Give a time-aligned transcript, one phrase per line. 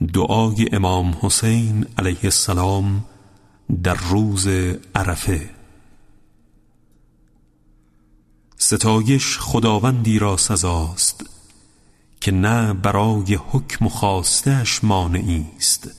[0.00, 3.04] دعای امام حسین علیه السلام
[3.82, 4.48] در روز
[4.94, 5.50] عرفه.
[8.56, 11.24] ستایش خداوندی را سزاست
[12.20, 15.90] که نه برای حکم خواستش مانعی است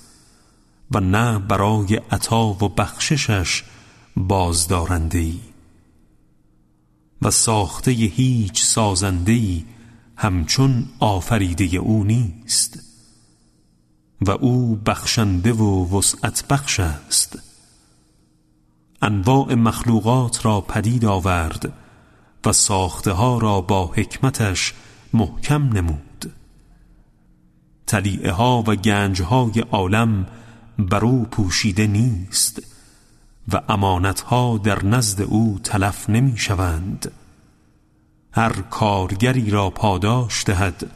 [0.92, 3.64] و نه برای عطا و بخششش
[4.18, 5.40] بازدارنده ای
[7.22, 9.66] و ساخته هیچ سازنده ای
[10.18, 12.91] همچون آفریده او نیست.
[14.22, 17.40] و او بخشنده و وسعت بخش است.
[19.02, 21.74] انواع مخلوقات را پدید آورد
[22.46, 24.74] و ساخته ها را با حکمتش
[25.14, 26.34] محکم نمود.
[27.88, 30.26] تلیعه ها و گنج های عالم
[30.80, 32.62] بر او پوشیده نیست
[33.54, 37.12] و امانت ها در نزد او تلف نمی شوند
[38.32, 40.92] هر کارگری را پاداش دهد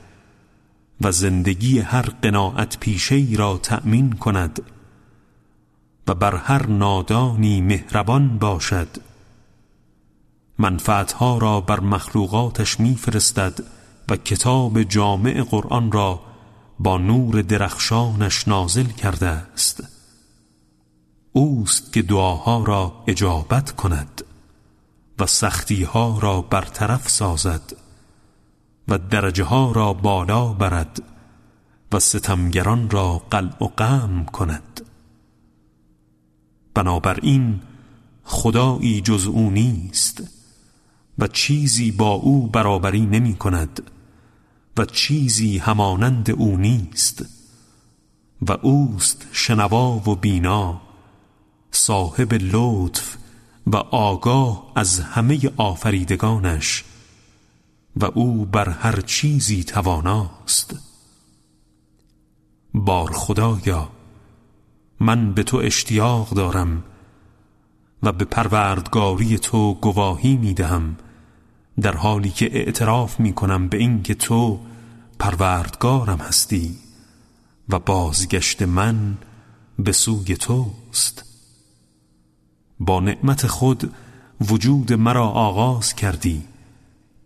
[1.02, 4.62] و زندگی هر قناعت پیشه را تأمین کند
[6.08, 8.88] و بر هر نادانی مهربان باشد.
[10.58, 13.64] منفعتها را بر مخلوقاتش میفرستد
[14.10, 16.22] و کتاب جامع قرآن را
[16.80, 19.84] با نور درخشانش نازل کرده است.
[21.32, 24.22] اوست که دعاها را اجابت کند
[25.20, 27.85] و سختیها را برطرف سازد.
[28.88, 31.04] و درجه ها را بالا برد
[31.92, 34.82] و ستمگران را قلع و قم کند.
[36.74, 37.62] بنابراین
[38.24, 40.24] خدایی جز او نیست
[41.20, 43.92] و چیزی با او برابری نمی کند
[44.78, 47.26] و چیزی همانند او نیست
[48.42, 50.82] و اوست شنوا و بینا
[51.72, 53.18] صاحب لطف
[53.68, 56.84] و آگاه از همه آفریدگانش
[57.96, 60.76] و او بر هر چیزی تواناست.
[62.74, 63.90] بار خدایا
[65.00, 66.84] من به تو اشتیاق دارم
[68.04, 70.98] و به پروردگاری تو گواهی می دهم
[71.82, 74.60] در حالی که اعتراف می کنم به اینکه تو
[75.20, 76.76] پروردگارم هستی
[77.70, 79.18] و بازگشت من
[79.80, 81.26] به سوی توست.
[82.80, 83.94] با نعمت خود
[84.42, 86.44] وجود مرا آغاز کردی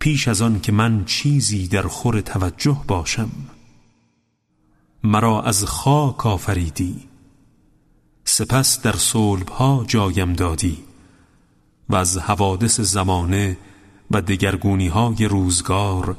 [0.00, 3.30] پیش از آن که من چیزی در خور توجه باشم
[5.04, 6.96] مرا از خاک آفریدی
[8.24, 8.94] سپس در
[9.58, 10.78] ها جایم دادی
[11.88, 13.56] و از حوادث زمانه
[14.10, 16.16] و دگرگونی های روزگار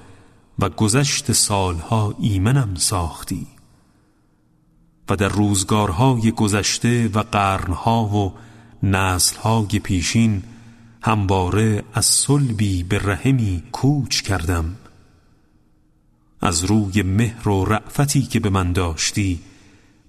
[0.59, 3.47] و گذشت سالها ایمنم ساختی
[5.09, 8.33] و در روزگارهای گذشته و قرنها و
[8.83, 10.43] نسلهای پیشین
[11.01, 14.75] همواره از صلبی به رحمی کوچ کردم.
[16.41, 19.39] از روی مهر و رعفتی که به من داشتی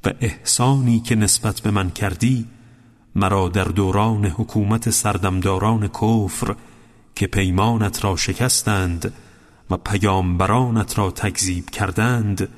[0.05, 2.47] و احسانی که نسبت به من کردی
[3.15, 6.57] مرا در دوران حکومت سردمداران کفر
[7.15, 9.13] که پیمانت را شکستند
[9.71, 12.49] و پیامبرانت را تکذیب کردند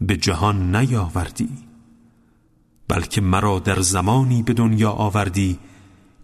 [0.00, 1.48] به جهان نیاوردی
[2.88, 5.58] بلکه مرا در زمانی به دنیا آوردی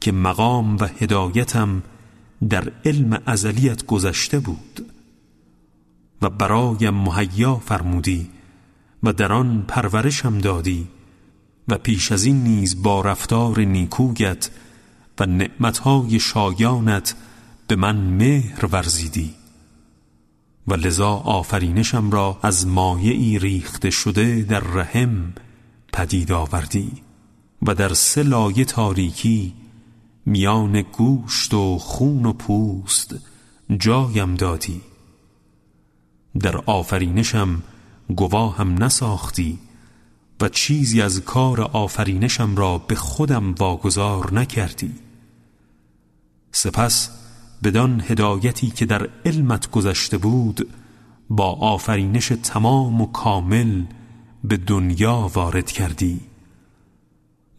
[0.00, 1.83] که مقام و هدایتم
[2.49, 4.93] در علم ازلیت گذشته بود
[6.22, 8.31] و برایم مهیا فرمودی
[9.03, 10.89] و در آن پرورشم دادی
[11.69, 14.50] و پیش از این نیز با رفتار نیکویت
[15.21, 17.15] و نعمتهای شایانت
[17.66, 19.34] به من مهر ورزیدی
[20.66, 25.33] و لذا آفرینشم را از مایعی ریخته شده در رحم
[25.93, 26.93] پدید آوردی
[27.62, 29.55] و در سه لایه تاریکی
[30.30, 33.14] میان گوشت و خون و پوست
[33.78, 34.80] جایم دادی.
[36.41, 37.62] در آفرینشم
[38.16, 39.58] گواهم نساختی
[40.41, 44.94] و چیزی از کار آفرینشم را به خودم واگذار نکردی.
[46.52, 47.10] سپس
[47.62, 50.68] بدان هدایتی که در علمت گذشته بود
[51.30, 53.84] با آفرینش تمام و کامل
[54.44, 56.21] به دنیا وارد کردی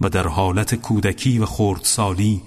[0.02, 2.42] و در حالت کودکی و خردسالی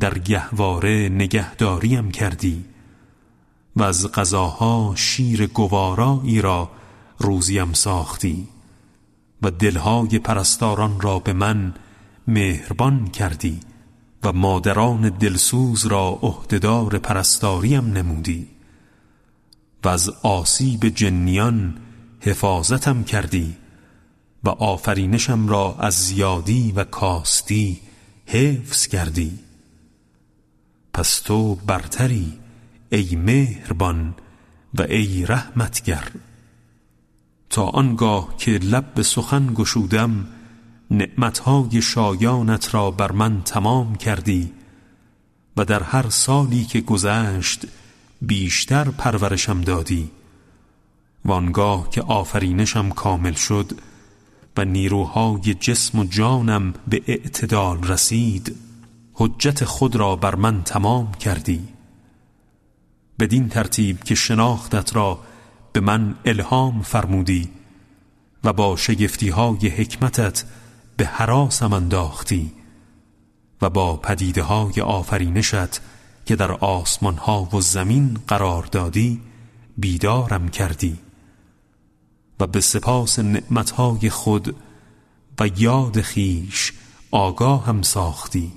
[0.00, 2.64] در گهواره نگهداریم کردی
[3.76, 6.70] و از غذاها شیر گوارایی را
[7.18, 8.48] روزیم ساختی
[9.42, 11.74] و دلهای پرستاران را به من
[12.28, 13.60] مهربان کردی
[14.22, 18.48] و مادران دلسوز را عهدهدار پرستاریم نمودی
[19.84, 21.78] و از آسیب جنیان
[22.20, 23.56] حفاظتم کردی
[24.44, 27.80] و آفرینشم را از زیادی و کاستی
[28.26, 29.45] حفظ کردی.
[30.96, 32.32] پس تو برتری
[32.90, 34.14] ای مهربان
[34.74, 36.04] و ای رحمتگر.
[37.50, 40.26] تا آنگاه که لب به سخن گشودم
[40.90, 44.52] نعمتهای شایانت را بر من تمام کردی
[45.56, 47.66] و در هر سالی که گذشت
[48.22, 50.10] بیشتر پرورشم دادی
[51.24, 53.72] وانگاه که آفرینشم کامل شد
[54.56, 58.65] و نیروهای جسم و جانم به اعتدال رسید
[59.18, 61.68] حجت خود را بر من تمام کردی.
[63.18, 65.18] بدین ترتیب که شناختت را
[65.72, 67.50] به من الهام فرمودی
[68.44, 70.44] و با شگفتی های حکمتت
[70.96, 72.52] به حراسم انداختی
[73.62, 75.80] و با پدیده های آفرینشت
[76.26, 79.20] که در آسمان ها و زمین قرار دادی
[79.78, 80.98] بیدارم کردی
[82.40, 84.56] و به سپاس نعمتهای خود
[85.40, 86.72] و یاد خیش
[87.10, 88.52] آگاه هم ساختی.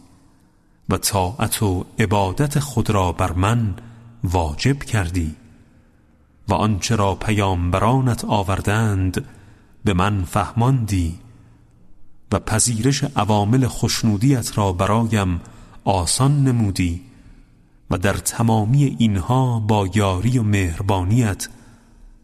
[0.89, 3.75] و طاعت و عبادت خود را بر من
[4.23, 5.35] واجب کردی
[6.47, 9.25] و آنچه را پیامبرانت آوردند
[9.83, 11.19] به من فهماندی
[12.31, 15.41] و پذیرش عوامل خشنودیت را برایم
[15.83, 17.01] آسان نمودی
[17.91, 21.47] و در تمامی اینها با یاری و مهربانیت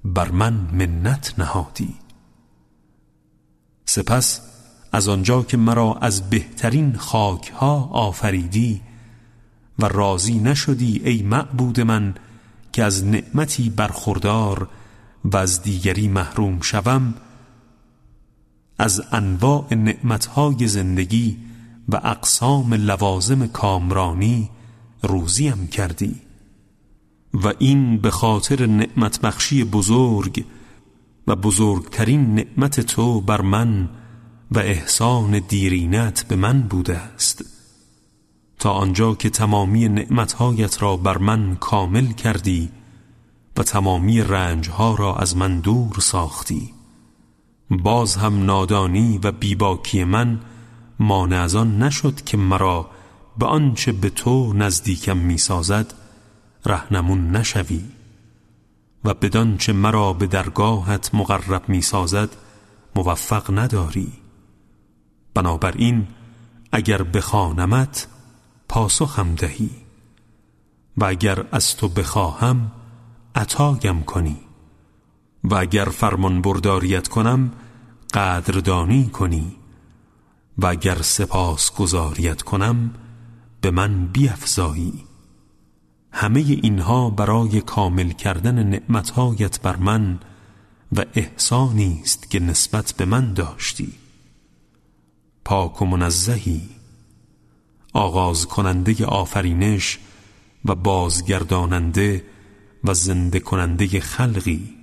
[0.06, 1.96] بر من منت نهادی.
[3.86, 4.42] سپس
[4.96, 8.82] از آنجا که مرا از بهترین خاکها آفریدی
[9.80, 12.16] و راضی نشدی ای معبود من
[12.74, 14.70] که از نعمتی برخوردار
[15.26, 17.14] و از دیگری محروم شوم
[18.78, 21.38] از انواع نعمتهای زندگی
[21.90, 24.50] و اقسام لوازم کامرانی
[25.04, 26.16] روزیم کردی
[27.34, 30.46] و این به خاطر نعمت بخشی بزرگ
[31.28, 33.90] و بزرگترین نعمت تو بر من
[34.52, 37.46] و احسان دیرینت به من بوده است.
[38.60, 42.70] تا آنجا که تمامی نعمتهایت را بر من کامل کردی
[43.58, 46.74] و تمامی رنجها را از من دور ساختی.
[47.70, 50.40] باز هم نادانی و بیباکی من
[51.00, 52.90] مانع از آن نشد که مرا
[53.38, 55.94] به آنچه به تو نزدیکم می‌سازد
[56.66, 57.84] رهنمون نشوی
[59.04, 62.30] و بدانچه مرا به درگاهت مقرب می‌سازد
[62.96, 64.25] موفق نداری.
[65.36, 66.08] بنابراین
[66.72, 68.08] اگر بخوانمت
[68.68, 69.70] پاسخم دهی.
[70.98, 72.72] و اگر از تو بخواهم
[73.36, 74.38] عطایم کنی.
[75.44, 77.52] و اگر فرمان برداریت کنم
[78.14, 79.56] قدردانی کنی.
[80.58, 82.92] و اگر سپاس گذاریت کنم
[83.62, 85.04] به من بیفزایی.
[86.12, 90.20] همه اینها برای کامل کردن نعمتهایت بر من
[90.96, 94.05] و احسانی است که نسبت به من داشتی.
[95.46, 96.62] پاک و منزهی.
[97.94, 100.00] آغاز کننده آفرینش
[100.66, 102.26] و بازگرداننده
[102.84, 104.76] و زنده کننده خلقی.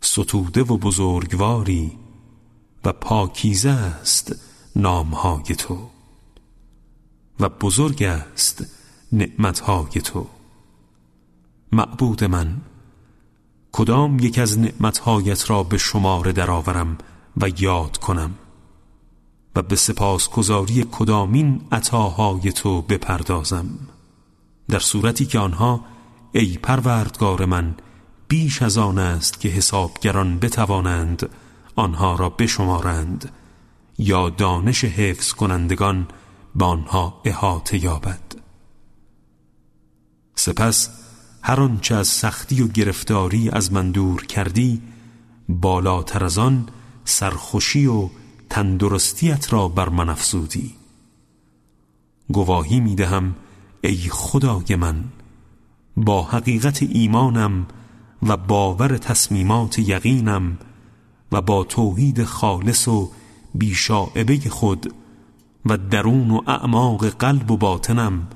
[0.00, 1.92] ستوده و بزرگواری
[2.84, 4.34] و پاکیزه است
[4.76, 5.90] نامهای تو.
[7.40, 8.66] و بزرگ است
[9.12, 10.26] نعمتهای تو.
[11.72, 12.56] معبود من
[13.72, 16.98] کدام یک از نعمتهایت را به شماره درآورم
[17.36, 18.34] و یاد کنم؟
[19.56, 23.66] و به سپاسگزاری کدامین عطاهای تو بپردازم.
[24.68, 25.84] در صورتی که آنها
[26.32, 27.74] ای پروردگار من
[28.28, 31.28] بیش از آن است که حسابگران بتوانند
[31.76, 33.32] آنها را بشمارند
[33.98, 36.08] یا دانش حفظ کنندگان
[36.56, 38.20] به آنها احاطه یابد.
[40.34, 40.90] سپس
[41.42, 44.82] هر آنچه از سختی و گرفتاری از من دور کردی
[45.48, 46.68] بالاتر از آن
[47.04, 48.08] سرخوشی و
[48.50, 50.74] تندرستیت را بر من افزودی.
[52.32, 53.34] گواهی می دهم
[53.80, 55.04] ای خدای من
[55.96, 57.66] با حقیقت ایمانم
[58.22, 60.58] و باور تصمیمات یقینم
[61.32, 63.10] و با توحید خالص و
[63.54, 64.94] بیشاعبه خود
[65.66, 68.28] و درون و اعماق قلب و باطنم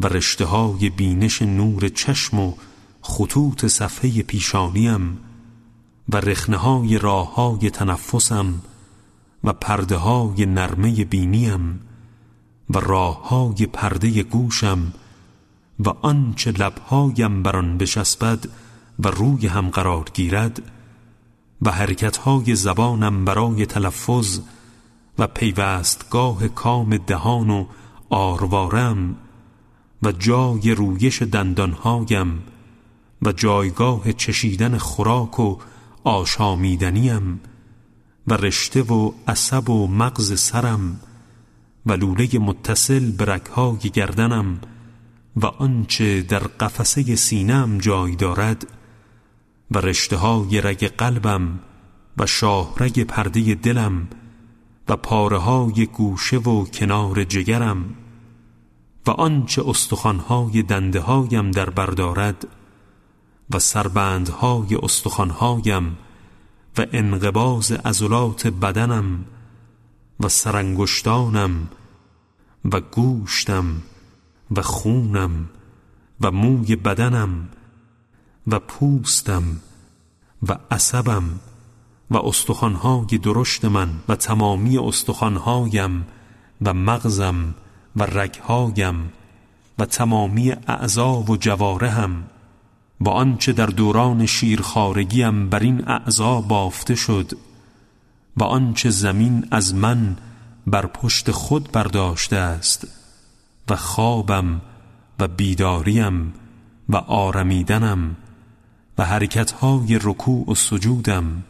[0.00, 2.52] و رشته های بینش نور چشم و
[3.02, 5.18] خطوط صفحه پیشانیم
[6.08, 8.54] و رخنه های راه های تنفسم
[9.44, 11.80] و پرده های نرمه بینیم
[12.70, 14.92] و راه های پرده گوشم
[15.80, 18.48] و آنچه لبهایم بر آن بشسبد
[18.98, 20.62] و روی هم قرار گیرد
[21.62, 24.40] و حرکتهای زبانم برای تلفظ
[25.18, 27.66] و پیوستگاه کام دهان و
[28.10, 29.16] آروارم
[30.02, 32.42] و جای رویش دندانهایم
[33.22, 35.56] و جایگاه چشیدن خوراک و
[36.04, 37.40] آشامیدنیم
[38.26, 41.00] و رشته و عصب و مغز سرم
[41.86, 44.60] و لوله متصل به رکهای گردنم
[45.36, 48.66] و آنچه در قفسه سینم جای دارد
[49.70, 51.60] و رشته های رگ قلبم
[52.16, 54.08] و شاهرگ پرده دلم
[54.88, 57.94] و پاره های گوشه و کنار جگرم
[59.06, 62.48] و آنچه استخوانهای دنده هایم در بردارد
[63.50, 65.96] و سربندهای استخوانهایم
[66.78, 69.24] و انقباز عضلات بدنم
[70.20, 71.68] و سرانگشتانم
[72.64, 73.82] و گوشتم
[74.56, 75.48] و خونم
[76.20, 77.48] و موی بدنم
[78.46, 79.42] و پوستم
[80.48, 81.40] و عصبم
[82.10, 86.06] و استخوانهای درشت من و تمامی استخوانهایم
[86.62, 87.54] و مغزم
[87.96, 89.12] و رگهایم
[89.78, 92.24] و تمامی اعضا و جوارهم
[93.04, 97.32] و آنچه در دوران شیرخارگیم بر این اعضا بافته شد
[98.36, 100.16] و آنچه زمین از من
[100.66, 102.86] بر پشت خود برداشته است
[103.70, 104.60] و خوابم
[105.18, 106.32] و بیداریم
[106.88, 108.16] و آرمیدنم
[108.98, 111.42] و حرکتهای رکوع و سجودم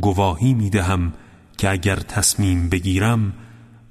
[0.00, 1.12] گواهی می دهم
[1.58, 3.32] که اگر تصمیم بگیرم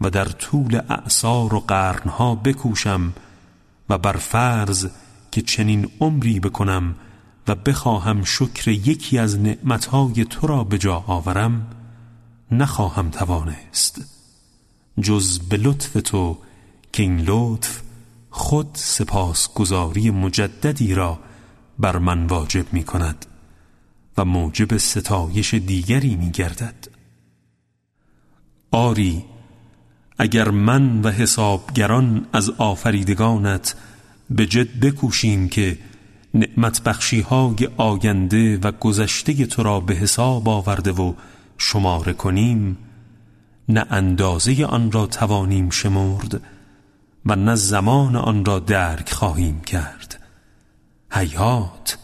[0.02, 3.14] و در طول اعثار و قرنها بکوشم
[3.90, 4.88] و بر فرض
[5.32, 6.96] که چنین عمری بکنم
[7.48, 11.68] و بخواهم شکر یکی از نعمتهای تو را به جا آورم
[12.52, 14.02] نخواهم توانست.
[15.02, 16.38] جز به لطف تو
[16.94, 17.82] که این لطف
[18.30, 21.20] خود سپاسگزاری مجددی را
[21.80, 23.26] بر من واجب می کند
[24.18, 26.88] و موجب ستایش دیگری می گردد.
[28.72, 29.26] آری
[30.18, 33.76] اگر من و حسابگران از آفریدگانت
[34.30, 35.78] به جد بکوشیم که
[36.34, 41.14] نعمت بخشی های آینده و گذشته تو را به حساب آورده و
[41.58, 42.78] شماره کنیم
[43.70, 46.42] نه اندازه آن را توانیم شمرد
[47.26, 50.24] و نه زمان آن را درک خواهیم کرد.
[51.12, 51.98] حیات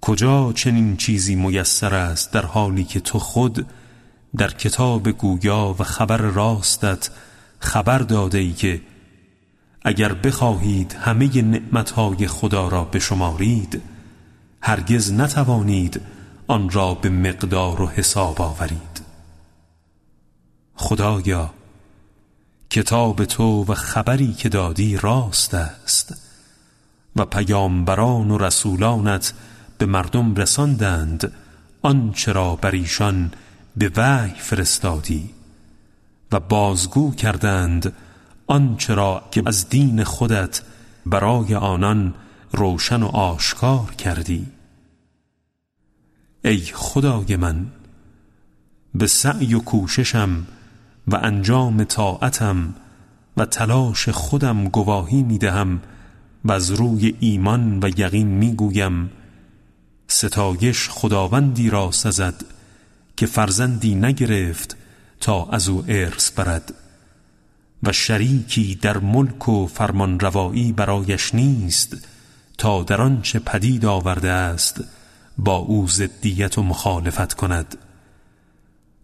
[0.00, 3.66] کجا چنین چیزی میسر است در حالی که تو خود
[4.36, 7.10] در کتاب گویا و خبر راستت
[7.58, 8.80] خبر داده ای که
[9.84, 13.82] اگر بخواهید همه نعمتهای خدا را بشمارید
[14.60, 16.00] هرگز نتوانید
[16.46, 19.02] آن را به مقدار و حساب آورید.
[20.74, 21.50] خدایا
[22.70, 26.14] کتاب تو و خبری که دادی راست است
[27.16, 29.32] و پیامبران و رسولانت
[29.78, 31.32] به مردم رساندند
[31.82, 33.32] آنچه را بر ایشان
[33.76, 35.30] به وحی فرستادی
[36.32, 37.92] و بازگو کردند
[38.46, 40.62] آنچه را که از دین خودت
[41.06, 42.14] برای آنان
[42.52, 44.46] روشن و آشکار کردی.
[46.44, 47.66] ای خدای من
[48.94, 50.46] به سعی و کوششم
[51.08, 52.74] و انجام طاعتم
[53.36, 55.80] و تلاش خودم گواهی می دهم
[56.44, 59.10] و از روی ایمان و یقین می گویم
[60.08, 62.44] ستایش خداوندی را سزد
[63.16, 64.76] که فرزندی نگرفت
[65.20, 66.74] تا از او ارث برد.
[67.82, 72.08] و شریکی در ملک و فرمان روایی برایش نیست
[72.58, 74.84] تا در آنچه پدید آورده است
[75.38, 77.78] با او ضدیت و مخالفت کند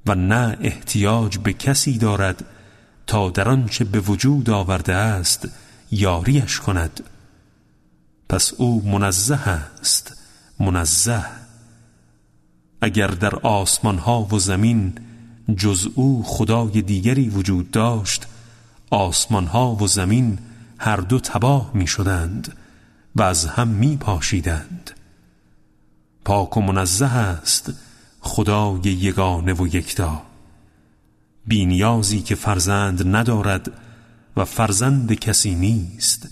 [0.07, 2.45] و نه احتیاج به کسی دارد
[3.07, 5.49] تا در آنچه به وجود آورده است
[5.91, 7.01] یاریش کند.
[8.29, 10.17] پس او منزه است
[10.61, 11.25] منزه.
[12.81, 14.93] اگر در آسمان ها و زمین
[15.57, 18.27] جز او خدای دیگری وجود داشت
[18.91, 20.39] آسمان ها و زمین
[20.79, 22.57] هر دو تباه می شدند
[23.17, 24.91] و از هم می پاشیدند
[26.25, 27.73] پاک و منزه است
[28.21, 30.23] خدای یگانه و یکتا.
[31.47, 33.73] بینیازی که فرزند ندارد
[34.37, 36.29] و فرزند کسی نیست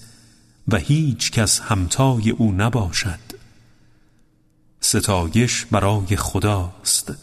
[0.69, 3.19] و هیچ کس همتای او نباشد.
[4.81, 7.15] ستایش برای خداست.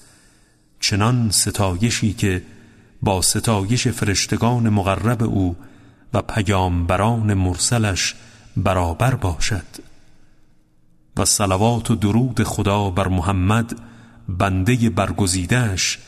[0.80, 2.44] چنان ستایشی که
[3.04, 5.56] با ستایش فرشتگان مقرب او
[6.14, 8.16] و پیامبران مرسلش
[8.58, 9.66] برابر باشد.
[11.18, 13.80] و صلوات و درود خدا بر محمد
[14.30, 16.00] بنده برگزیدش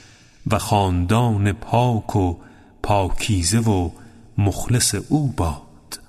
[0.51, 2.37] و خاندان پاک و
[2.83, 3.89] پاکیزه و
[4.37, 5.99] مخلص او باد.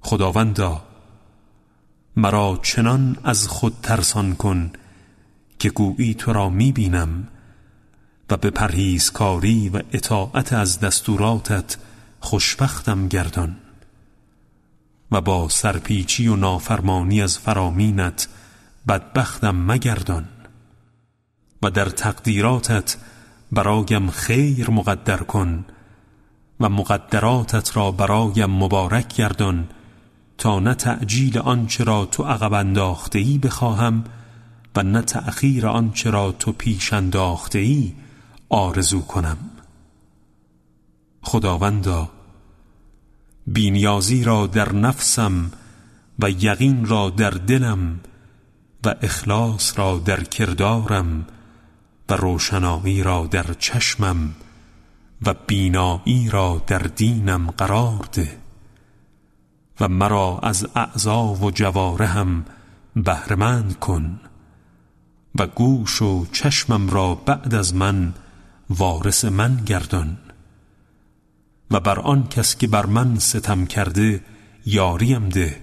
[0.00, 0.82] خداوندا
[2.16, 4.70] مرا چنان از خود ترسان کن
[5.58, 7.28] که گویی تو را می بینم
[8.30, 11.76] و به پرهیزکاری و اطاعت از دستوراتت
[12.20, 13.56] خوشبختم گردان.
[15.12, 18.28] و با سرپیچی و نافرمانی از فرامینت
[18.88, 20.28] بدبختم مگردان.
[21.62, 22.96] و در تقدیراتت
[23.52, 25.64] برایم خیر مقدر کن
[26.60, 29.68] و مقدراتت را برایم مبارک گردان
[30.38, 34.04] تا نه تعجیل آنچه را تو عقب انداخته ای بخواهم
[34.76, 37.58] و نه تأخیر آنچه را تو پیش انداخته
[38.50, 39.38] آرزو کنم.
[41.22, 42.10] خداوندا
[43.46, 45.50] بینیازی را در نفسم
[46.18, 48.00] و یقین را در دلم
[48.84, 51.26] و اخلاص را در کردارم
[52.08, 54.34] و روشنایی را در چشمم
[55.26, 58.38] و بینایی را در دینم قرار ده
[59.80, 62.44] و مرا از اعضا و جوارهم
[62.96, 64.20] بهرمند کن
[65.34, 68.14] و گوش و چشمم را بعد از من
[68.70, 70.18] وارث من گردان.
[71.70, 74.24] و بر آن کس که بر من ستم کرده
[74.66, 75.60] یاریم ده.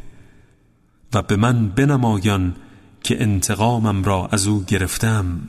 [1.13, 2.55] و به من بنمایان
[3.03, 5.47] که انتقامم را از او گرفتم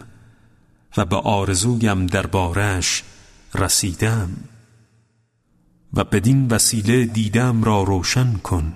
[0.96, 3.04] و به آرزویم دربارش
[3.54, 4.30] رسیدم.
[5.94, 8.72] و بدین وسیله دیدم را روشن کن.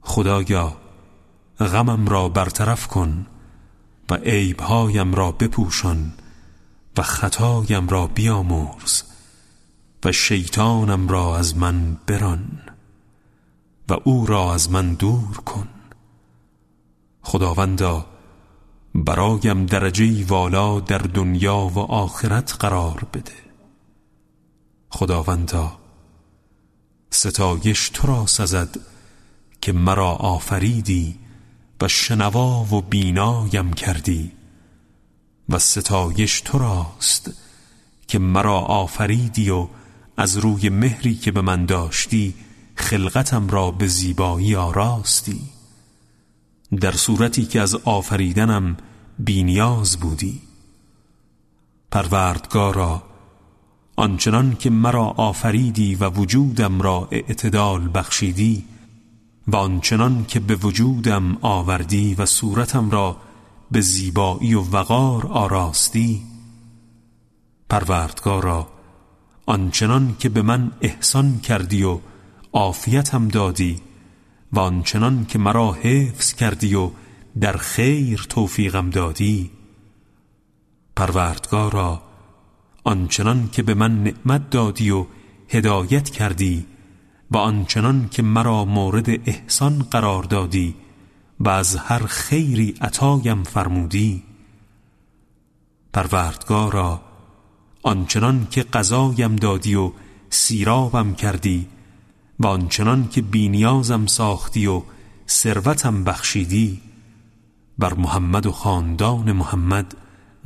[0.00, 0.76] خدایا
[1.60, 3.26] غمم را برطرف کن
[4.10, 6.12] و عیبهایم را بپوشان.
[7.00, 9.02] و خطایم را بیامرز
[10.04, 12.60] و شیطانم را از من بران
[13.88, 15.68] و او را از من دور کن.
[17.22, 18.06] خداوندا
[18.94, 23.36] برایم درجه والا در دنیا و آخرت قرار بده.
[24.90, 25.78] خداوندا
[27.10, 28.76] ستایش تو را سزد
[29.60, 31.18] که مرا آفریدی
[31.80, 34.39] و شنوا و بینایم کردی.
[35.50, 37.30] و ستایش تو راست
[38.06, 39.68] که مرا آفریدی و
[40.16, 42.34] از روی مهری که به من داشتی
[42.74, 45.40] خلقتم را به زیبایی آراستی.
[46.80, 48.76] در صورتی که از آفریدنم
[49.18, 50.40] بینیاز بودی.
[51.90, 53.02] پروردگارا
[53.96, 58.64] آنچنان که مرا آفریدی و وجودم را اعتدال بخشیدی
[59.48, 63.16] و آنچنان که به وجودم آوردی و صورتم را
[63.70, 66.22] به زیبایی و وقار آراستی.
[67.68, 68.68] پروردگارا
[69.46, 72.00] آنچنان که به من احسان کردی و
[72.52, 73.80] عافیتم دادی
[74.52, 76.90] و آنچنان که مرا حفظ کردی و
[77.40, 79.50] در خیر توفیقم دادی.
[80.96, 82.02] پروردگارا
[82.84, 85.06] آنچنان که به من نعمت دادی و
[85.48, 86.66] هدایت کردی
[87.30, 90.74] و آنچنان که مرا مورد احسان قرار دادی
[91.40, 94.22] و از هر خیری عطایم فرمودی
[95.92, 97.00] پروردگارا
[97.82, 99.92] آنچنان که قضایم دادی و
[100.30, 101.68] سیرابم کردی
[102.40, 104.82] و آنچنان که بینیازم ساختی و
[105.28, 106.80] ثروتم بخشیدی
[107.78, 109.96] بر محمد و خاندان محمد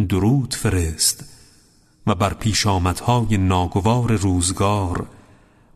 [0.09, 1.25] درود فرست
[2.07, 5.07] و بر پیشامدهای ناگوار روزگار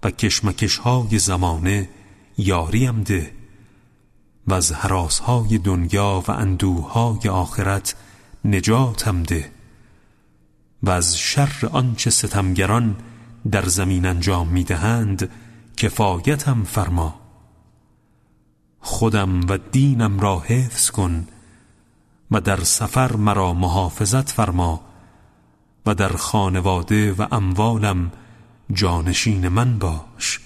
[0.03, 1.89] و کشمکشهای زمانه
[2.39, 3.38] یاریم ده.
[4.49, 7.95] و از حراسهای دنیا و اندوهای آخرت
[8.45, 9.51] نجاتم ده
[10.83, 12.97] و از شر آنچه ستمگران
[13.51, 15.31] در زمین انجام می‌دهند
[15.77, 17.21] کفایتم فرما.
[18.81, 21.27] خودم و دینم را حفظ کن
[22.31, 24.81] و در سفر مرا محافظت فرما
[25.87, 28.13] و در خانواده و اموالم
[28.73, 30.41] جانشین من باش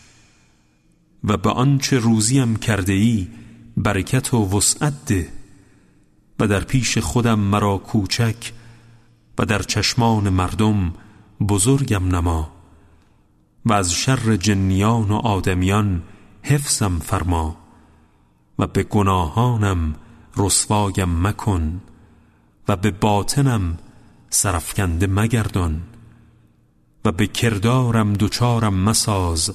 [1.24, 3.28] و به آنچه روزیم کرده ای
[3.76, 5.28] برکت و وسعت ده.
[6.40, 8.52] و در پیش خودم مرا کوچک
[9.38, 10.92] و در چشمان مردم
[11.48, 12.52] بزرگم نما
[13.66, 16.02] و از شر جنیان و آدمیان
[16.42, 17.56] حفظم فرما
[18.58, 19.94] و به گناهانم
[20.36, 21.80] رسوایم مکن
[22.68, 23.78] و به باطنم
[24.30, 25.82] سرفکنده مگردان
[27.04, 29.54] و به کردارم دوچارم مساز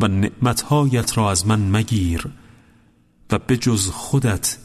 [0.00, 2.26] و نعمتهایت را از من مگیر
[3.32, 4.58] و به جز خودت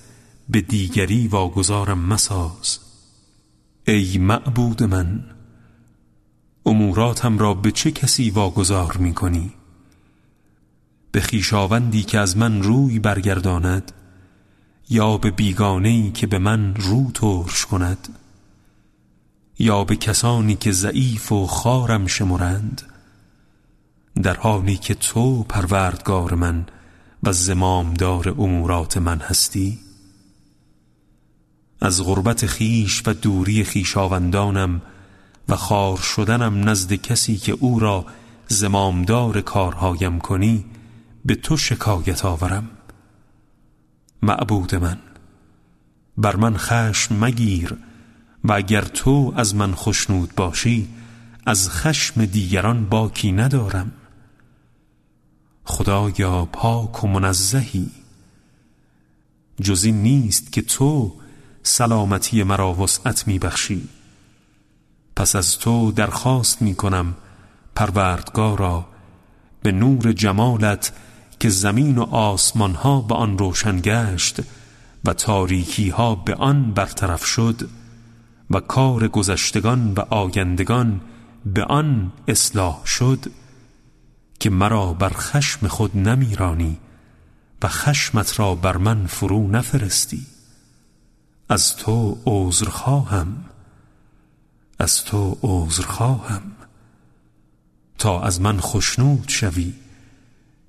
[0.50, 2.80] به دیگری واگذارم مساز.
[3.88, 5.24] ای معبود من
[6.66, 9.54] اموراتم را به چه کسی واگذار می کنی؟
[11.12, 13.92] به خیشاوندی که از من روی برگرداند
[14.90, 18.08] یا به بیگانهی که به من رو ترش کند؟
[19.60, 22.82] یا به کسانی که ضعیف و خارم شمرند؟
[24.24, 26.66] در حالی که تو پروردگار من
[27.28, 29.80] و زمامدار امورات من هستی؟
[31.82, 34.82] از غربت خیش و دوری خیشاوندانم
[35.50, 38.06] و خار شدنم نزد کسی که او را
[38.48, 40.66] زمامدار کارهایم کنی
[41.26, 42.70] به تو شکایت آورم.
[44.22, 44.98] معبود من
[46.18, 47.78] بر من خشم مگیر
[48.44, 50.88] و اگر تو از من خشنود باشی
[51.46, 53.92] از خشم دیگران باکی ندارم.
[55.68, 57.92] خدایا پاک و منزهی.
[59.62, 61.14] جزی نیست که تو
[61.64, 63.90] سلامتی مرا وسعت می بخشی
[65.16, 67.16] پس از تو درخواست می کنم
[67.76, 68.86] پروردگارا
[69.64, 70.92] به نور جمالت
[71.40, 74.40] که زمین و آسمان ها به آن روشن گشت
[75.06, 77.70] و تاریکی ها به آن برطرف شد
[78.50, 81.02] و کار گذشتگان و آیندگان
[81.46, 83.26] به آن اصلاح شد.
[84.40, 86.78] که مرا بر خشم خود نمیرانی
[87.62, 90.26] و خشمت را بر من فرو نفرستی.
[91.50, 93.46] از تو عذر خواهم
[94.80, 96.52] از تو عذر خواهم.
[97.98, 99.74] تا از من خشنود شوی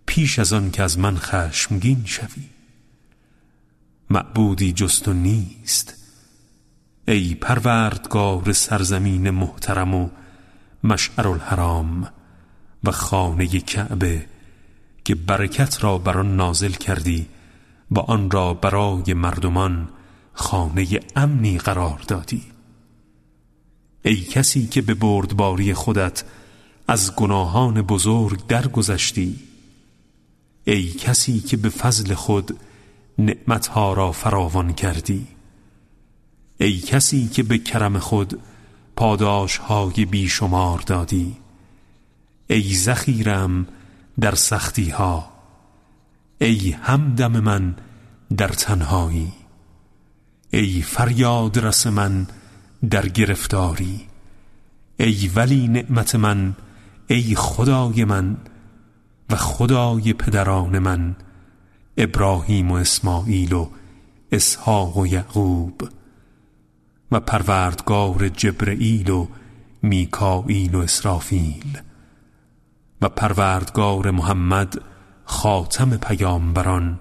[0.07, 2.48] پیش از آن که از من خشمگین شوی.
[4.11, 5.94] معبودی جست و نیست.
[7.09, 10.09] ای پروردگار سرزمین محترم و
[10.85, 12.09] مشعر الحرام
[12.85, 14.27] و خانه کعبه
[15.05, 17.27] که برکت را بر آن نازل کردی
[17.91, 19.88] و آن را برای مردمان
[20.33, 22.43] خانه امنی قرار دادی.
[24.03, 26.25] ای کسی که به بردباری خودت
[26.88, 29.38] از گناهان بزرگ درگذشتی
[30.64, 32.57] ای کسی که به فضل خود
[33.19, 35.27] نعمتها را فراوان کردی
[36.61, 38.41] ای کسی که به کرم خود
[38.97, 41.37] پاداشهای بیشمار دادی.
[42.51, 43.67] ای زخیرم
[44.21, 45.33] در سختی ها
[46.41, 47.75] ای همدم من
[48.37, 49.33] در تنهایی
[50.51, 52.27] ای فریاد رس من
[52.91, 54.01] در گرفتاری
[54.97, 56.55] ای ولی نعمت من
[57.07, 58.37] ای خدای من
[59.31, 61.17] و خدای پدران من
[61.97, 63.69] ابراهیم و اسماعیل و
[64.33, 65.89] اسحاق و یعقوب
[67.13, 69.29] و پروردگار جبرئیل و
[69.83, 71.79] میکائیل و اسرافیل.
[73.03, 74.75] و پروردگار محمد
[75.25, 77.01] خاتم پیامبران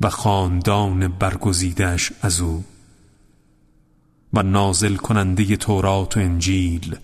[0.00, 2.64] و خاندان برگزیدش از او
[4.32, 6.96] و نازل کننده تورات و انجیل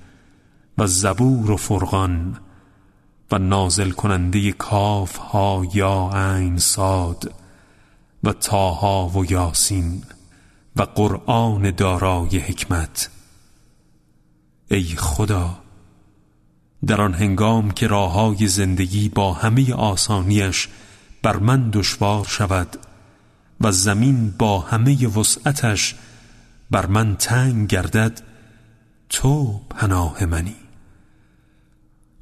[0.78, 2.38] و زبور و فرقان
[3.32, 7.34] و نازل کننده کاف ها یا عین صاد
[8.24, 10.02] و تاها و یاسین
[10.76, 13.10] و قرآن دارای حکمت.
[14.70, 15.65] ای خدا!
[16.86, 20.68] در آن هنگام که راههای زندگی با همه آسانیش
[21.22, 22.76] بر من دشوار شود
[23.60, 25.94] و زمین با همه وسعتش
[26.70, 28.22] بر من تنگ گردد
[29.08, 30.56] تو پناه منی.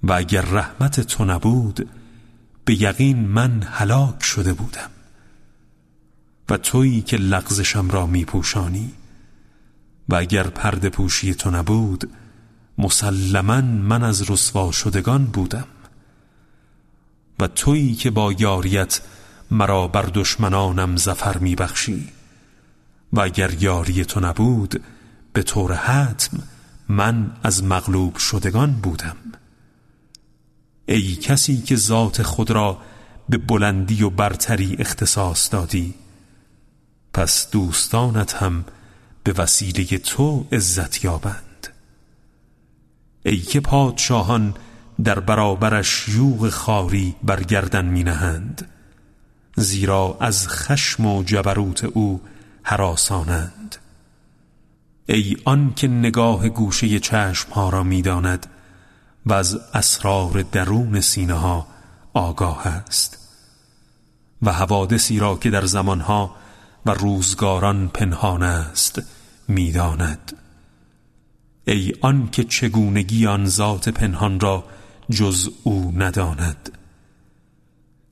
[0.03, 1.89] و اگر رحمت تو نبود
[2.65, 4.91] به یقین من هلاک شده بودم.
[6.49, 8.93] و تویی که لغزشم را می پوشانی
[10.09, 12.11] و اگر پرده پوشی تو نبود
[12.79, 15.67] مسلما من از رسوا شدگان بودم.
[17.41, 19.01] و تویی که با یاریت
[19.51, 22.09] مرا بر دشمنانم زفر میبخشی
[23.13, 24.83] و اگر یاری تو نبود
[25.33, 26.43] به طور حتم
[26.89, 29.17] من از مغلوب شدگان بودم.
[30.87, 32.79] ای کسی که ذات خود را
[33.29, 35.95] به بلندی و برتری اختصاص دادی
[37.13, 38.65] پس دوستانت هم
[39.25, 41.44] به وسیله تو عزت یابند.
[43.25, 44.55] ای که پادشاهان
[45.05, 48.69] در برابرش یوغ خاری برگردن می نهند
[49.57, 52.21] زیرا از خشم و جبروت او
[52.63, 53.77] حراسانند.
[55.07, 58.47] ای آن که نگاه گوشه چشم ها را می داند
[59.27, 61.67] و از اسرار درون سینه ها
[62.13, 63.19] آگاه است.
[64.43, 66.37] و حوادثی را که در زمانها
[66.87, 69.03] و روزگاران پنهان است
[69.49, 70.33] می‌داند.
[71.67, 74.65] ای آن که چگونگی آن ذات پنهان را
[75.11, 76.71] جز او نداند.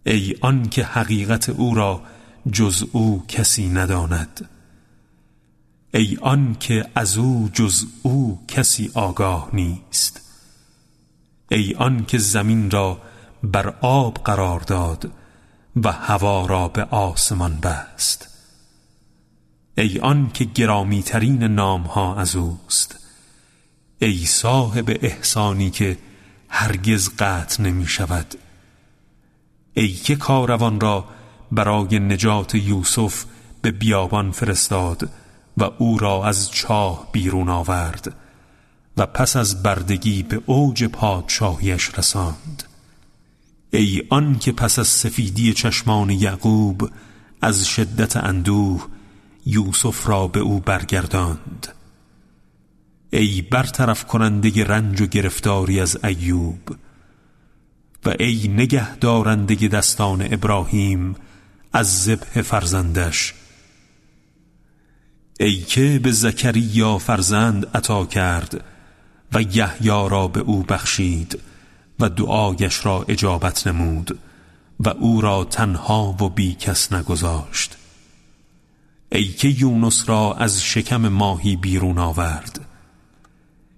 [0.07, 2.03] ای آن که حقیقت او را
[2.53, 4.49] جز او کسی نداند.
[5.95, 10.21] ای آن که از او جز او کسی آگاه نیست.
[11.51, 13.01] ای آن که زمین را
[13.43, 15.11] بر آب قرار داد
[15.77, 18.29] و هوا را به آسمان بست.
[19.79, 23.02] ای آن که گرامی ترین نام ها از اوست.
[24.03, 25.99] ای صاحب احسانی که
[26.49, 28.35] هرگز قطع نمی شود.
[29.75, 31.05] ای که کاروان را
[31.53, 33.25] برای نجات یوسف
[33.63, 35.11] به بیابان فرستاد
[35.57, 38.17] و او را از چاه بیرون آورد
[38.97, 42.63] و پس از بردگی به اوج پادشاهیش رساند.
[43.71, 46.91] ای آن که پس از سفیدی چشمان یعقوب
[47.43, 48.87] از شدت اندوه
[49.47, 51.82] یوسف را به او برگرداند.
[53.15, 56.77] ای برطرف کننده رنج و گرفتاری از ایوب
[58.05, 61.17] و ای نگه دارنده دستان ابراهیم
[61.73, 63.35] از ذبح فرزندش.
[65.41, 68.65] ای که به زکریا فرزند عطا کرد
[69.33, 71.41] و یحیی را به او بخشید
[72.01, 74.19] و دعایش را اجابت نمود
[74.81, 77.77] و او را تنها و بی کس نگذاشت.
[79.13, 82.72] ای که یونس را از شکم ماهی بیرون آورد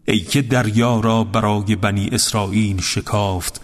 [0.07, 3.61] ای که دریا را برای بنی اسرائیل شکافت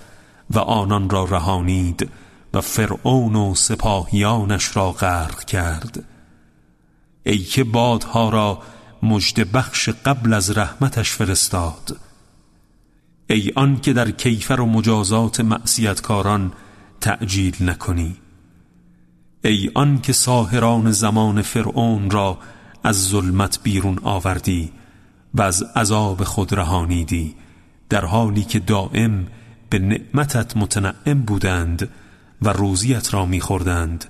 [0.51, 2.11] و آنان را رهانید
[2.55, 6.05] و فرعون و سپاهیانش را غرق کرد.
[7.23, 8.63] ای که بادها را
[9.03, 11.97] مجد بخش قبل از رحمتش فرستاد.
[13.27, 16.53] ای آن که در کیفر و مجازات معصیتکاران
[17.01, 18.17] تعجیل نکنی.
[19.45, 22.39] ای آن که ساهران زمان فرعون را
[22.85, 24.73] از ظلمت بیرون آوردی
[25.35, 27.35] و از عذاب خود رهانیدی
[27.89, 29.27] در حالی که دائم
[29.71, 31.89] به نعمتت متنعم بودند
[32.43, 34.05] و روزیت را میخوردند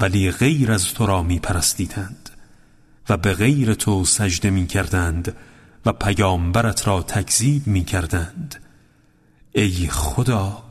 [0.00, 2.30] ولی غیر از تو را میپرستیدند
[3.08, 5.36] و به غیر تو سجده می‌کردند
[5.86, 8.54] و پیامبرت را تکذیب می‌کردند.
[9.52, 10.62] ای خدا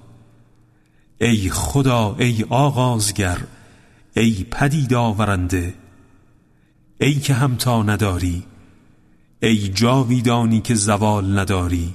[1.21, 3.37] ای خدا ای آغازگر
[4.15, 5.73] ای پدید آورنده
[6.99, 8.43] ای که همتا نداری
[9.43, 11.93] ای جاویدانی که زوال نداری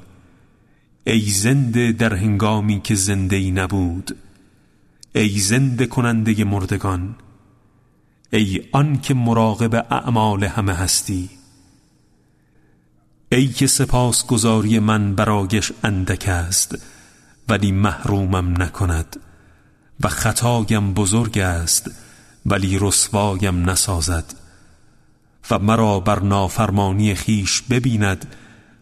[1.07, 4.17] ای زنده در هنگامی که زنده نبود
[5.15, 7.15] ای زنده کننده مردگان
[8.33, 11.31] ای آن که مراقب اعمال همه هستی
[13.33, 16.79] ای که سپاسگزاری من برایش اندک است
[17.49, 19.21] ولی محرومم نکند
[20.01, 21.91] و خطایم بزرگ است
[22.47, 24.38] ولی رسوایم نسازد.
[25.51, 28.35] و مرا بر نافرمانی خیش ببیند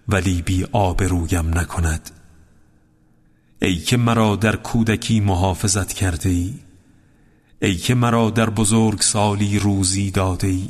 [0.09, 2.11] ولی بی آبرویم نکند.
[3.62, 6.55] ای که مرا در کودکی محافظت کرده ای
[7.62, 10.68] ای که مرا در بزرگ سالی روزی داده ای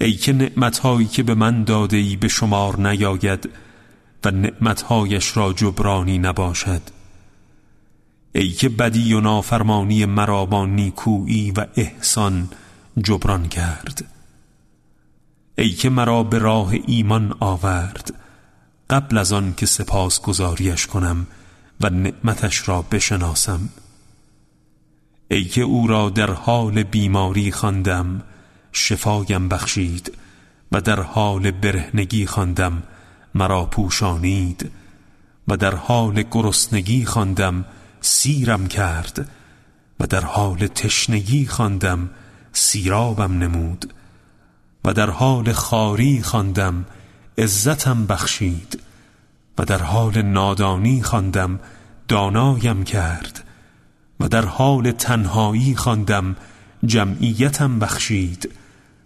[0.00, 3.50] ای که نعمتهایی که به من داده ای به شمار نیاید
[4.24, 6.82] و نعمتهایش را جبرانی نباشد.
[8.32, 12.48] ای که بدی و نافرمانی مرا با نیکویی و احسان
[13.04, 14.15] جبران کرد.
[15.58, 18.14] ای که مرا به راه ایمان آورد
[18.90, 21.26] قبل از آن که سپاس گذاریش کنم
[21.80, 23.68] و نعمتش را بشناسم.
[25.30, 28.22] ای که او را در حال بیماری خواندم
[28.72, 30.12] شفایم بخشید
[30.72, 32.82] و در حال برهنگی خواندم
[33.34, 34.70] مرا پوشانید.
[35.48, 37.64] و در حال گرسنگی خواندم
[38.00, 39.28] سیرم کرد.
[40.00, 42.10] و در حال تشنگی خواندم
[42.52, 43.94] سیرابم نمود.
[44.86, 46.84] و در حال خاری خواندم
[47.38, 48.80] عزتم بخشید.
[49.58, 51.60] و در حال نادانی خواندم
[52.08, 53.44] دانایم کرد.
[54.20, 56.36] و در حال تنهایی خواندم
[56.84, 58.50] جمعیتم بخشید.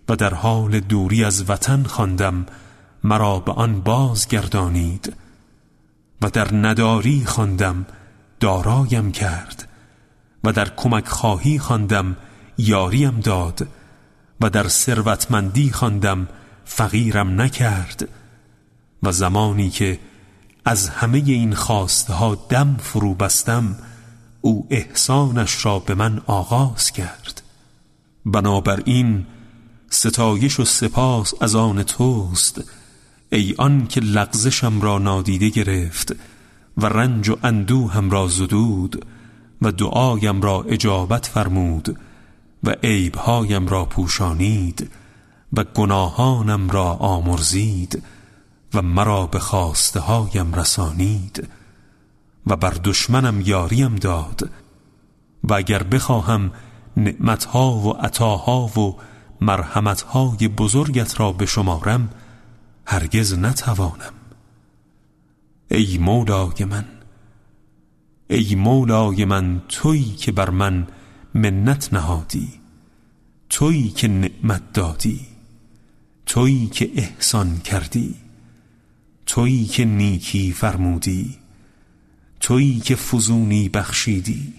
[0.08, 2.46] و در حال دوری از وطن خواندم
[3.04, 5.16] مرا به آن بازگردانید.
[6.22, 7.86] و در نداری خواندم
[8.40, 9.68] دارایم کرد.
[10.44, 12.16] و در کمک خواهی خواندم
[12.58, 13.68] یاریم داد.
[14.40, 16.28] و در ثروتمندی خواندم
[16.64, 18.08] فقیرم نکرد
[19.02, 19.98] و زمانی که
[20.64, 23.76] از همه این خواسته ها دم فرو بستم
[24.40, 27.42] او احسانش را به من آغاز کرد.
[28.26, 29.26] بنابراین
[29.90, 32.60] ستایش و سپاس از آن توست
[33.32, 36.14] ای آن که لغزشم را نادیده گرفت
[36.76, 39.06] و رنج و اندوهم را زدود
[39.62, 41.98] و دعایم را اجابت فرمود.
[42.64, 44.90] و عیبهایم را پوشانید
[45.52, 48.02] و گناهانم را آمرزید
[48.74, 51.48] و مرا به خواسته هایم رسانید
[52.46, 54.50] و بر دشمنم یاریم داد
[55.44, 56.50] و اگر بخواهم
[56.96, 58.96] نعمتها و عطاها و
[59.40, 62.10] مرحمتهای بزرگت را بشمارم
[62.86, 64.12] هرگز نتوانم.
[65.70, 66.84] ای مولای من
[68.30, 70.86] ای مولای من تویی که بر من
[71.34, 72.48] منت نهادی.
[73.48, 75.20] تویی که نعمت دادی.
[76.26, 78.14] تویی که احسان کردی.
[79.26, 81.36] تویی که نیکی فرمودی.
[82.40, 84.54] تویی که فزونی بخشیدی.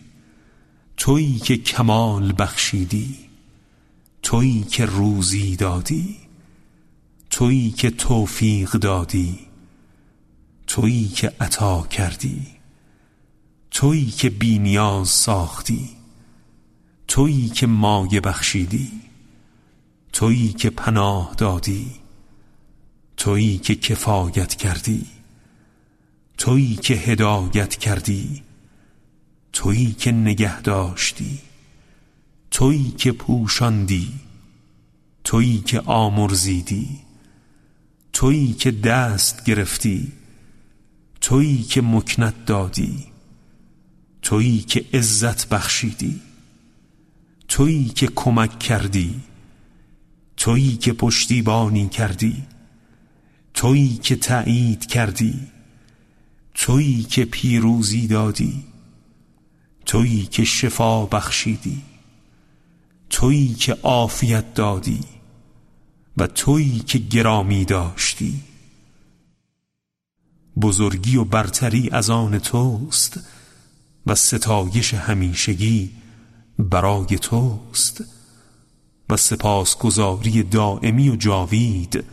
[0.98, 3.18] تویی که کمال بخشیدی.
[4.22, 6.18] تویی که روزی دادی.
[7.30, 9.40] تویی که توفیق دادی.
[10.68, 12.48] تویی که عطا کردی.
[13.72, 16.01] تویی که بینیاز ساختی.
[17.12, 18.92] تویی که مایه بخشیدی
[20.14, 21.92] تویی که پناه دادی
[23.18, 25.06] تویی که کفایت کردی
[26.38, 28.44] تویی که هدایت کردی
[29.54, 31.40] تویی که نگه داشتی
[32.52, 34.14] تویی که پوشاندی
[35.24, 37.00] تویی که آمرزیدی
[38.14, 40.12] تویی که دست گرفتی
[41.22, 43.06] تویی که مکنت دادی
[44.22, 46.22] تویی که عزت بخشیدی
[47.52, 49.22] تویی که کمک کردی
[50.38, 52.44] تویی که پشتیبانی کردی
[53.54, 55.40] تویی که تایید کردی
[56.54, 58.64] تویی که پیروزی دادی
[59.86, 61.82] تویی که شفا بخشیدی
[63.10, 65.00] تویی که عافیت دادی
[66.18, 68.40] و تویی که گرامی داشتی.
[70.62, 73.20] بزرگی و برتری از آن توست
[74.06, 76.01] و ستایش همیشگی
[76.60, 78.04] برای توست
[79.10, 82.04] و سپاسگزاری دائمی و جاوید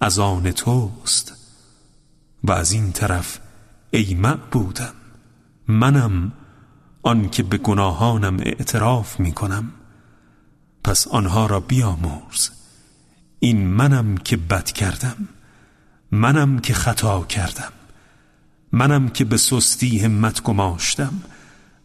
[0.00, 1.32] از آن توست
[2.44, 3.38] و از این طرف
[3.90, 4.94] ای معبودم
[5.68, 6.32] منم
[7.02, 9.72] آن که به گناهانم اعتراف می کنم
[10.84, 12.50] پس آنها را بیامرز.
[13.38, 15.28] این منم که بد کردم
[16.10, 17.72] منم که خطا کردم
[18.72, 21.12] منم که به سستی همت گماشتم.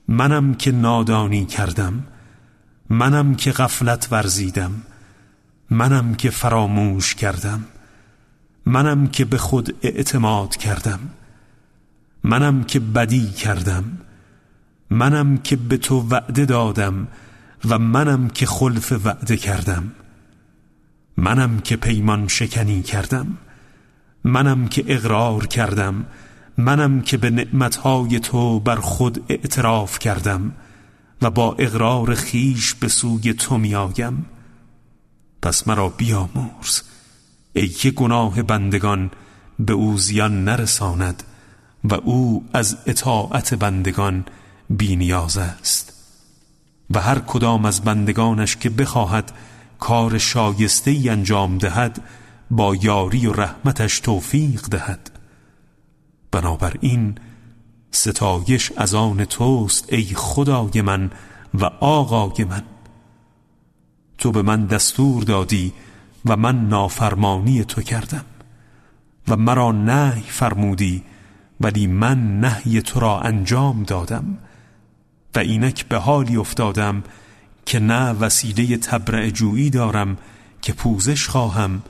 [0.09, 2.03] منم که نادانی کردم
[2.89, 4.71] منم که غفلت ورزیدم
[5.69, 7.65] منم که فراموش کردم
[8.65, 10.99] منم که به خود اعتماد کردم
[12.23, 13.83] منم که بدی کردم
[14.89, 17.07] منم که به تو وعده دادم
[17.65, 19.91] و منم که خلف وعده کردم
[21.17, 23.37] منم که پیمان شکنی کردم
[24.23, 26.05] منم که اقرار کردم
[26.57, 30.51] منم که به نعمتهای تو بر خود اعتراف کردم
[31.21, 34.25] و با اقرار خیش به سوی تو میآیم.
[35.41, 36.81] پس مرا بیامرز
[37.53, 39.11] ای که گناه بندگان
[39.59, 41.23] به او زیان نرساند
[41.83, 44.25] و او از اطاعت بندگان
[44.69, 45.93] بینیاز است.
[46.93, 49.31] و هر کدام از بندگانش که بخواهد
[49.79, 52.01] کار شایسته ای انجام دهد
[52.51, 55.18] با یاری و رحمتش توفیق دهد.
[56.31, 57.15] بنابراین
[57.91, 61.11] ستایش از آن توست ای خدای من
[61.53, 62.63] و آقای من.
[64.17, 65.73] تو به من دستور دادی
[66.25, 68.25] و من نافرمانی تو کردم
[69.27, 71.03] و مرا نهی فرمودی
[71.61, 74.37] ولی من نهی تو را انجام دادم
[75.35, 77.03] و اینک به حالی افتادم
[77.65, 80.17] که نه وسیله تبرع جویی دارم
[80.61, 81.81] که پوزش خواهم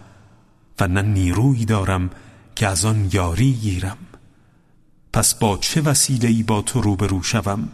[0.79, 2.09] و نه نیرویی دارم
[2.55, 3.97] که از آن یاری گیرم.
[5.13, 7.69] پس با چه وسیله با تو روبرو شوم؟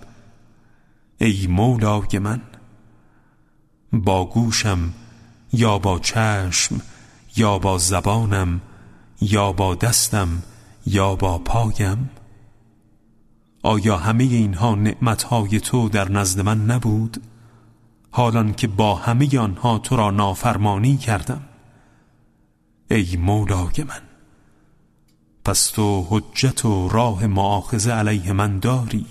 [1.18, 2.42] ای مولای من
[3.94, 4.94] با گوشم
[5.54, 6.82] یا با چشم
[7.38, 8.62] یا با زبانم
[9.22, 10.44] یا با دستم
[10.86, 12.10] یا با پایم؟
[13.64, 17.22] آیا همه اینها نعمتهای تو در نزد من نبود؟
[18.12, 21.42] حالان که با همه آنها تو را نافرمانی کردم.
[22.92, 24.02] ای مولای من
[25.46, 29.06] پس تو حجت و راه معاخزه علیه من داری؟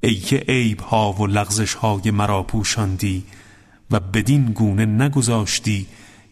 [0.00, 3.24] ای که عیب ها و لغزش های مرا پوشاندی
[3.90, 5.86] و بدین گونه نگذاشتی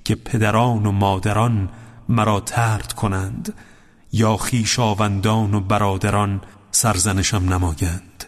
[0.04, 1.68] که پدران و مادران
[2.08, 3.54] مرا ترد کنند
[4.12, 8.24] یا خیشاوندان و برادران سرزنشم نمایند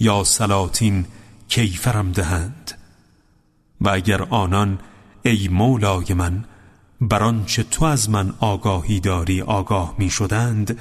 [0.00, 1.06] یا سلاطین
[1.48, 2.72] کیفرم دهند
[3.80, 4.78] و اگر آنان
[5.22, 6.44] ای مولای من
[7.00, 10.78] بر آنچه تو از من آگاهی داری آگاه می شدند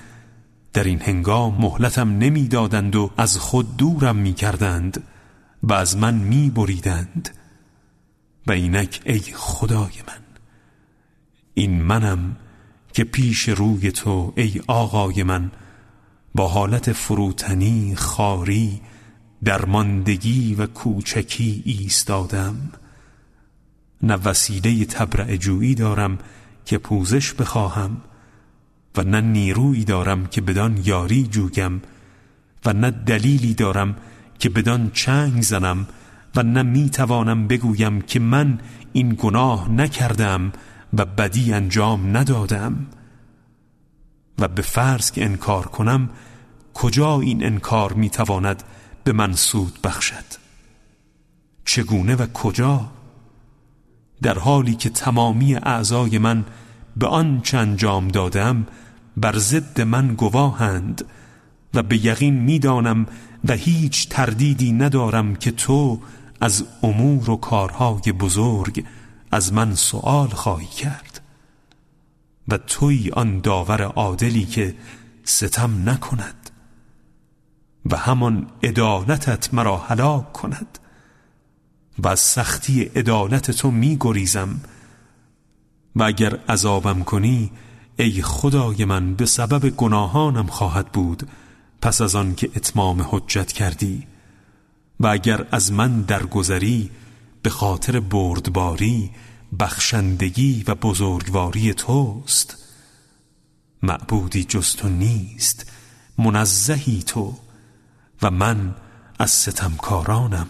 [0.73, 5.04] در این هنگام مهلتم نمی‌دادند و از خود دورم می کردند
[5.63, 7.30] و از من می بریدند.
[8.47, 10.23] و اینک ای خدای من
[11.54, 12.36] این منم
[12.93, 15.52] که پیش روی تو ای آقای من
[16.36, 18.82] با حالت فروتنی خاری
[19.43, 22.71] درماندگی و کوچکی ایستادم.
[24.04, 26.18] نه وسیله تبرع جویی دارم
[26.66, 27.98] که پوزش بخواهم
[28.98, 31.82] و نه نیرویی دارم که بدان یاری جوگم
[32.66, 33.96] و نه دلیلی دارم
[34.39, 35.88] که بدان چنگ زنم
[36.36, 38.60] و نه می توانم بگویم که من
[38.94, 40.52] این گناه نکردم
[40.94, 42.88] و بدی انجام ندادم
[44.40, 46.10] و به فرض که انکار کنم
[46.73, 48.63] کجا این انکار می تواند
[49.04, 50.25] به من سود بخشد؟
[51.65, 52.92] چگونه و کجا؟
[54.24, 56.46] در حالی که تمامی اعضای من
[56.98, 58.67] به آنچه انجام دادم
[59.17, 61.06] بر ضد من گواهند
[61.74, 63.06] و به یقین می‌دانم
[63.46, 66.00] و هیچ تردیدی ندارم که تو
[66.42, 68.86] از امور و کارهای بزرگ
[69.32, 71.21] از من سؤال خواهی کرد
[72.48, 74.76] و توی آن داور عادلی که
[75.24, 76.50] ستم نکند
[77.86, 80.80] و همان عدالتت مرا هلاک کند.
[82.00, 84.60] و از سختی عدالت تو می گریزم.
[85.96, 87.52] و اگر عذابم کنی
[87.98, 91.29] ای خدای من به سبب گناهانم خواهد بود
[91.81, 94.08] پس از آن که اتمام حجت کردی.
[95.00, 96.89] و اگر از من درگذری
[97.41, 99.12] به خاطر بردباری
[99.60, 102.58] بخشندگی و بزرگواری توست.
[103.83, 105.71] معبودی جز تو نیست
[106.17, 107.33] منزهی تو.
[108.21, 108.75] و من
[109.19, 110.48] از ستمکارانم.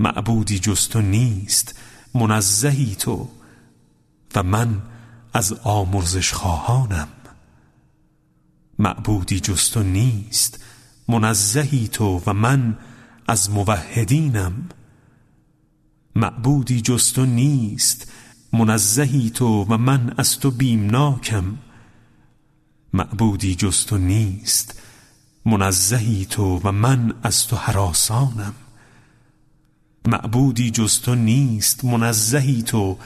[0.00, 1.80] معبودی جز تو نیست
[2.14, 3.28] منزهی تو.
[4.34, 4.82] و من
[5.32, 7.08] از آمرزش خواهانم.
[8.78, 10.64] معبودی جز تو نیست
[11.08, 12.78] منزهی تو و من
[13.28, 14.68] از موحدینم.
[16.16, 18.12] معبودی جز تو نیست
[18.52, 21.58] منزهی تو و من از تو بیمناکم.
[22.92, 24.82] معبودی جز تو نیست
[25.44, 28.54] منزهی تو و من از تو حراسانم
[30.06, 32.98] معبودی جز تو نیست منزهی تو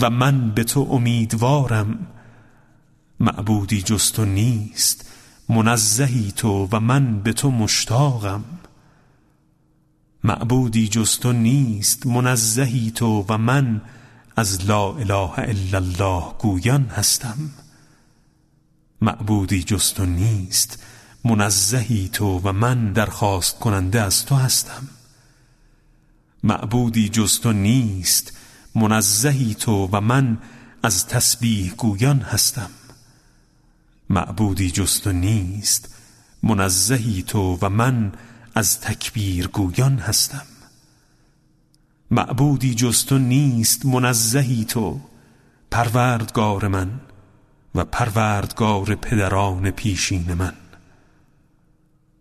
[0.00, 2.06] و من به تو امیدوارم.
[3.20, 5.10] معبودی جز تو نیست
[5.48, 8.44] منزهی تو و من به تو مشتاقم.
[10.24, 13.80] معبودی جز تو نیست منزهی تو و من
[14.36, 17.50] از لا اله الا الله گویان هستم.
[19.00, 20.84] معبودی جز تو نیست
[21.24, 24.88] منزهی تو و من درخواست کننده از تو هستم.
[26.44, 28.38] معبودی جز تو نیست
[28.74, 30.38] منزهی تو و من
[30.82, 32.70] از تسبیح گویان هستم.
[34.10, 35.94] معبودی جز تو نیست
[36.42, 38.12] منزهی تو و من
[38.54, 40.46] از تکبیر گویان هستم.
[42.10, 45.00] معبودی جز تو نیست منزهی تو
[45.70, 47.00] پروردگار من
[47.74, 50.54] و پروردگار پدران پیشین من.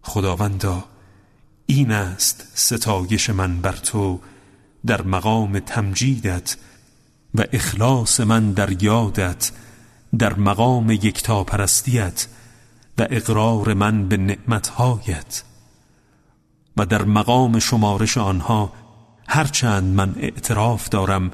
[0.02, 0.91] خداوندا
[1.72, 4.20] این است ستایش من بر تو
[4.86, 6.58] در مقام تمجیدت
[7.36, 9.52] و اخلاص من در یادت
[10.18, 12.28] در مقام یکتاپرستیت
[12.98, 15.44] و اقرار من به نعمتهایت
[16.78, 18.74] و در مقام شمارش آنها
[19.28, 21.32] هرچند من اعتراف دارم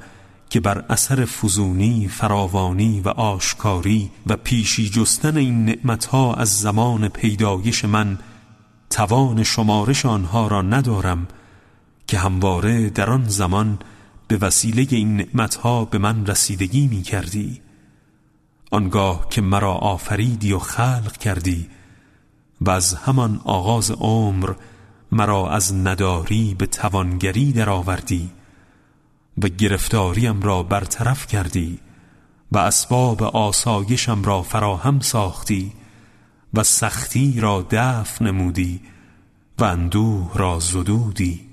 [0.49, 7.85] که بر اثر فزونی، فراوانی و آشکاری و پیشی جستن این نعمتها از زمان پیدایش
[7.85, 8.17] من
[8.89, 11.27] توان شمارش آنها را ندارم
[12.07, 13.79] که همواره در آن زمان
[14.27, 17.61] به وسیله این نعمتها به من رسیدگی می کردی
[18.71, 21.69] آنگاه که مرا آفریدی و خلق کردی
[22.61, 24.53] و از همان آغاز عمر
[25.11, 28.31] مرا از نداری به توانگری درآوردی
[29.43, 31.79] و گرفتاریم را برطرف کردی
[32.51, 35.71] و اسباب آسایشم را فراهم ساختی.
[36.53, 38.81] و سختی را دفع نمودی
[39.59, 41.47] و اندوه را زدودی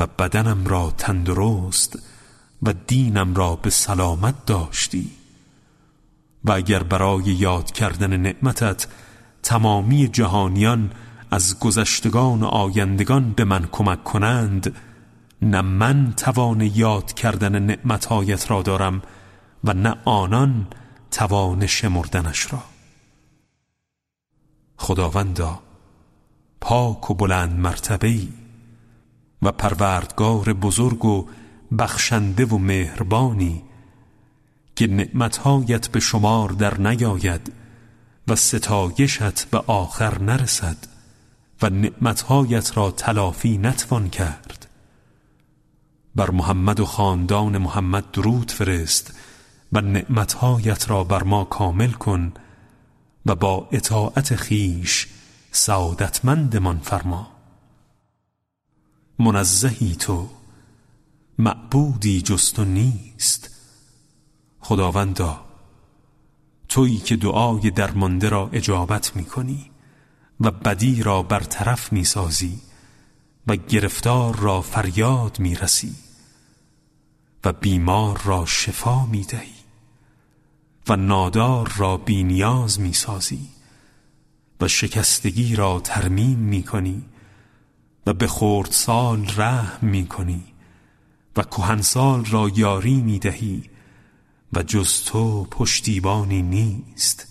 [0.00, 1.98] و بدنم را تندرست
[2.62, 5.10] و دینم را به سلامت داشتی.
[6.44, 8.86] و اگر برای یاد کردن نعمتت
[9.42, 10.90] تمامی جهانیان
[11.30, 14.76] از گذشتگان و آیندگان به من کمک کنند
[15.42, 19.02] نه من توان یاد کردن نعمتهایت را دارم
[19.64, 20.66] و نه آنان
[21.10, 22.62] توان شمردنش را.
[24.78, 25.60] خداوندا
[26.60, 28.18] پاک و بلند مرتبه
[29.42, 31.26] و پروردگار بزرگ و
[31.78, 33.62] بخشنده و مهربانی
[34.76, 37.52] که نعمتهایت به شمار در نیاید
[38.28, 40.76] و ستایشت به آخر نرسد
[41.62, 44.66] و نعمتهایت را تلافی نتوان کرد.
[46.14, 49.14] بر محمد و خاندان محمد درود فرست
[49.72, 52.32] و نعمتهایت را بر ما کامل کن
[53.26, 55.06] و با اطاعت خیش
[55.50, 57.30] سعادتمندمان فرما.
[59.18, 60.28] منزهی تو
[61.38, 63.50] معبودی جست و نیست.
[64.60, 65.44] خداوندا
[66.68, 69.70] تویی که دعای درمانده را اجابت می کنی
[70.40, 72.60] و بدی را برطرف می سازی
[73.46, 75.94] و گرفتار را فریاد می رسی
[77.44, 79.57] و بیمار را شفا می دهی
[80.88, 83.48] و نادار را بینیاز می سازی
[84.60, 87.04] و شکستگی را ترمیم می کنی
[88.06, 88.28] و به
[88.70, 90.44] سال رحم می کنی
[91.36, 93.62] و کهنسال را یاری می دهی
[94.52, 97.26] و جز تو پشتیبانی نیست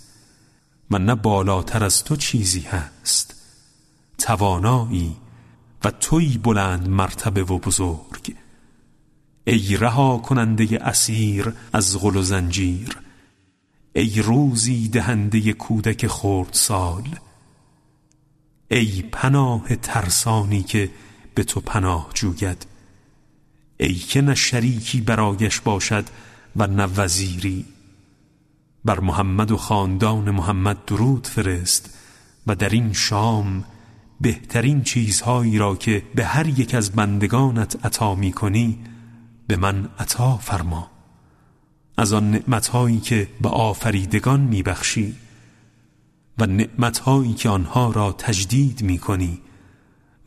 [0.92, 3.36] و نه بالاتر از تو چیزی هست
[4.18, 5.16] توانایی
[5.84, 8.36] و توی بلند مرتبه و بزرگ.
[9.48, 13.07] ای رها کننده اسیر از غل و زنجیر
[13.98, 16.08] ای روزی دهنده کودک
[16.52, 17.20] سال
[18.72, 20.90] ای پناه ترسانی که
[21.36, 22.66] به تو پناه جوید
[23.78, 26.06] ای که نه شریکی برایش باشد
[26.56, 27.66] و نه وزیری.
[28.86, 31.98] بر محمد و خاندان محمد درود فرست
[32.48, 33.64] و در این شام
[34.22, 38.80] بهترین چیزهایی را که به هر یک از بندگانت عطا می کنی
[39.48, 40.97] به من عطا فرما.
[41.98, 45.16] از آن نعمتهایی که به آفریدگان می بخشی
[46.38, 49.42] و نعمتهایی که آنها را تجدید می کنی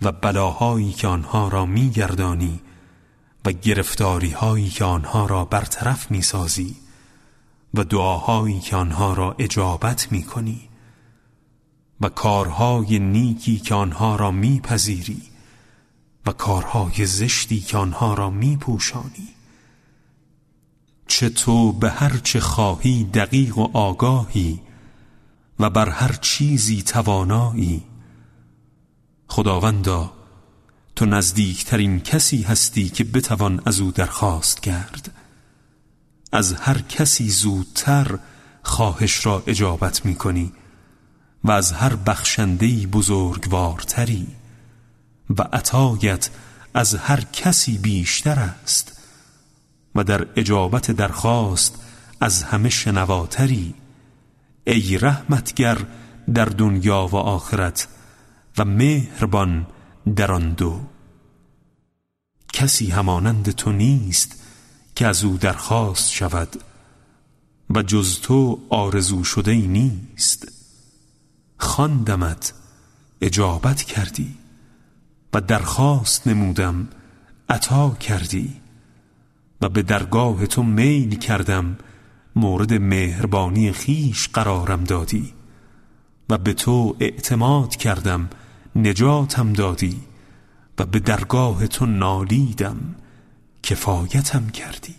[0.03, 2.61] و بلاهایی که آنها را می گردانی
[3.45, 6.77] و گرفتاری هایی که آنها را برطرف می سازی
[7.75, 10.69] و دعاهایی که آنها را اجابت می کنی
[12.01, 15.23] و کارهای نیکی که آنها را میپذیری
[16.27, 19.40] و کارهای زشتی که آنها را میپوشانی.
[21.21, 24.61] چه تو به هر چه خواهی دقیق و آگاهی
[25.59, 27.83] و بر هر چیزی توانایی.
[29.29, 30.13] خداوندا
[30.97, 35.13] تو نزدیکترین کسی هستی که بتوان از او درخواست کرد.
[36.33, 38.19] از هر کسی زودتر
[38.63, 40.53] خواهش را اجابت می کنی
[41.45, 44.27] و از هر بخشندهی بزرگوارتری
[45.31, 46.31] و عطایت
[46.75, 49.00] از هر کسی بیشتر است.
[49.95, 51.83] و در اجابت درخواست
[52.21, 53.75] از همه شنواتری
[54.65, 55.79] ای رحمتگر
[56.35, 57.89] در دنیا و آخرت
[58.59, 59.67] و مهربان
[60.17, 60.81] در آن دو.
[62.53, 64.43] کسی همانند تو نیست
[64.95, 66.57] که از او درخواست شود
[67.71, 70.53] و جز تو آرزو شده ای نیست.
[71.59, 72.53] خواندمت
[73.21, 74.39] اجابت کردی
[75.33, 76.89] و درخواست نمودم
[77.49, 78.60] عطا کردی.
[79.61, 81.79] و به درگاه تو میل کردم
[82.37, 85.33] مورد مهربانی خیش قرارم دادی.
[86.29, 88.31] و به تو اعتماد کردم
[88.77, 90.01] نجاتم دادی.
[90.79, 92.95] و به درگاه تو نالیدم
[93.63, 94.95] کفایتم کردی.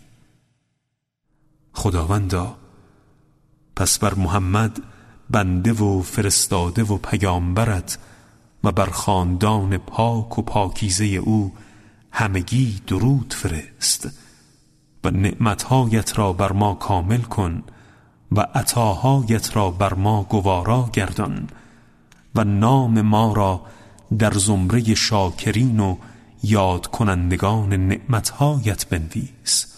[1.74, 2.57] خداوندا
[3.76, 4.82] پس بر محمد
[5.30, 7.97] بنده و فرستاده و پیامبرت
[8.64, 11.53] و بر خاندان پاک و پاکیزه او
[12.12, 14.09] همگی درود فرست.
[15.04, 17.64] و نعمتهایت را بر ما کامل کن
[18.32, 21.47] و عطاهایت را بر ما گوارا گردان
[22.36, 23.62] و نام ما را
[24.18, 25.97] در زمره شاکرین و
[26.43, 29.78] یاد کنندگان نعمتهایت بنویس.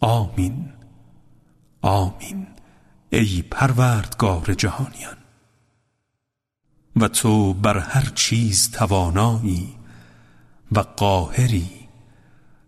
[0.00, 0.68] آمین.
[1.82, 2.46] آمین.
[3.10, 5.16] ای پروردگار جهانیان.
[6.96, 9.74] و تو بر هر چیز توانایی
[10.72, 11.81] و قاهری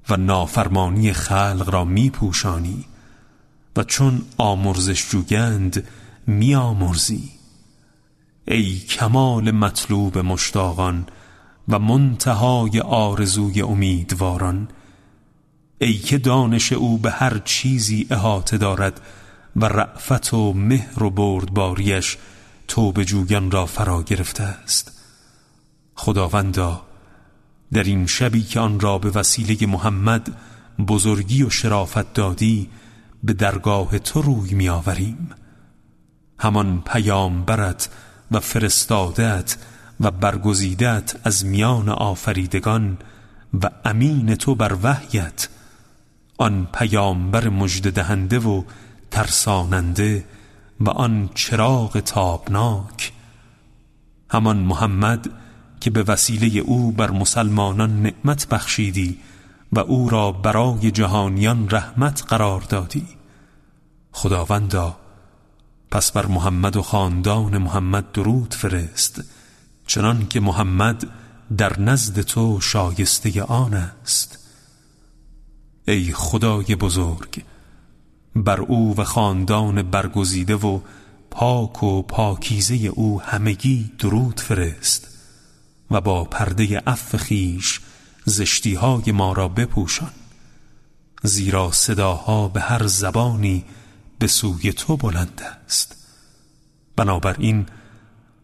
[0.09, 2.85] و نافرمانی خلق را می پوشانی
[3.77, 5.89] و چون آمرزش جوگند
[6.27, 7.31] می آمرزی
[8.49, 11.07] ای کمال مطلوب مشتاقان
[11.69, 14.69] و منتهای آرزوی امیدواران
[15.79, 19.01] ای که دانش او به هر چیزی احاطه دارد
[19.57, 22.17] و رعفت و مهر و بردباریش
[22.69, 24.93] توبه جویان را فرا گرفته است.
[25.95, 26.83] خداوندا
[27.73, 30.37] در این شبی که آن را به وسیله محمد
[30.89, 32.71] بزرگی و شرافت دادی
[33.25, 35.31] به درگاه تو روی می آوریم
[36.39, 37.89] همان پیامبرت
[38.31, 39.57] و فرستادت
[40.01, 42.99] و برگزیدت از میان آفریدگان
[43.62, 45.49] و امین تو بر وحیت.
[46.39, 48.62] آن پیامبر مجد دهنده و
[49.11, 50.25] ترساننده
[50.81, 53.12] و آن چراغ تابناک.
[54.31, 55.31] همان محمد
[55.85, 59.18] که به وسیله او بر مسلمانان نعمت بخشیدی
[59.72, 63.07] و او را برای جهانیان رحمت قرار دادی.
[64.12, 64.97] خداوندا
[65.91, 69.24] پس بر محمد و خاندان محمد درود فرست
[69.87, 71.07] چنان که محمد
[71.57, 74.39] در نزد تو شایسته آن است.
[75.89, 77.45] ای خدای بزرگ
[78.37, 80.80] بر او و خاندان برگزیده و
[81.30, 85.14] پاک و پاکیزه او همگی درود فرست.
[85.91, 87.80] و با پرده اف خیش
[88.24, 90.11] زشتیهای ما را بپوشان.
[91.22, 93.64] زیرا صداها به هر زبانی
[94.18, 95.97] به سوی تو بلند است.
[96.97, 97.66] بنابراین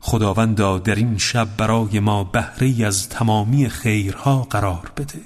[0.00, 5.20] خداوندا در این شب برای ما بهره از تمامی خیرها قرار بده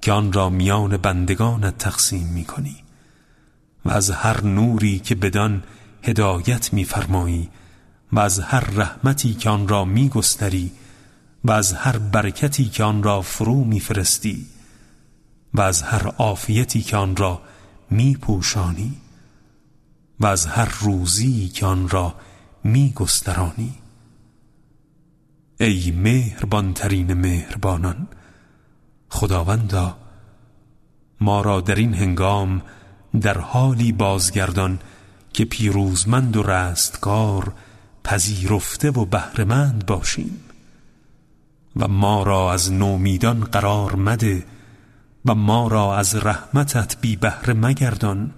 [0.00, 2.76] که آن را میان بندگانت تقسیم می کنی
[3.84, 5.62] و از هر نوری که بدان
[6.02, 7.48] هدایت میفرمایی
[8.12, 10.72] و از هر رحمتی که آن را میگستری
[11.44, 14.46] و از هر برکتی که آن را فرو میفرستی
[15.54, 17.42] و از هر عافیتی که آن را
[17.90, 18.92] میپوشانی
[20.20, 22.14] و از هر روزی که آن را
[22.64, 23.74] میگسترانی.
[25.60, 28.08] ای مهربانترین مهربانان
[29.08, 29.96] خداوندا
[31.20, 32.62] ما را در این هنگام
[33.20, 34.78] در حالی بازگردان
[35.32, 37.52] که پیروزمند و رستگار
[38.04, 40.43] پذیرفته و بهرهمند باشیم.
[41.76, 44.46] و ما را از نومیدان قرار مده
[45.24, 48.30] و ما را از رحمتت بی بهره مگردان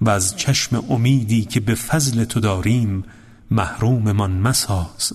[0.00, 3.04] و از چشم امیدی که به فضل تو داریم
[3.50, 5.12] محروممان مساز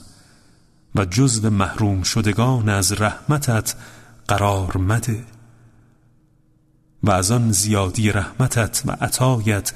[0.95, 3.75] و جزو محروم شدگان از رحمتت
[4.27, 5.23] قرار مده
[7.03, 9.73] و از آن زیادی رحمتت و عطایت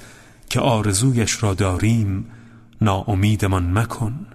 [0.49, 2.25] که آرزویش را داریم
[2.81, 4.25] ناامیدمان مکن.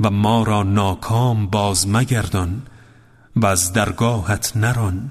[0.00, 2.62] و ما را ناکام باز مگردان
[3.36, 5.10] و از درگاهت نران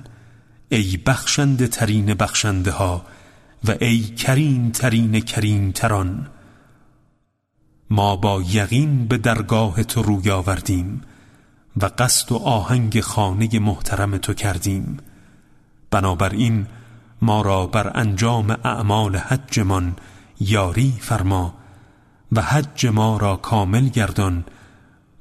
[0.69, 3.05] ای بخشنده ترین بخشنده ها
[3.67, 6.27] و ای کریم ترین کریم تران.
[7.89, 11.01] ما با یقین به درگاه تو روی آوردیم
[11.77, 14.97] و قصد و آهنگ خانه محترم تو کردیم.
[15.91, 16.67] بنابراین
[17.21, 19.95] ما را بر انجام اعمال حجمان
[20.39, 21.53] یاری فرما
[22.31, 24.43] و حج ما را کامل گردان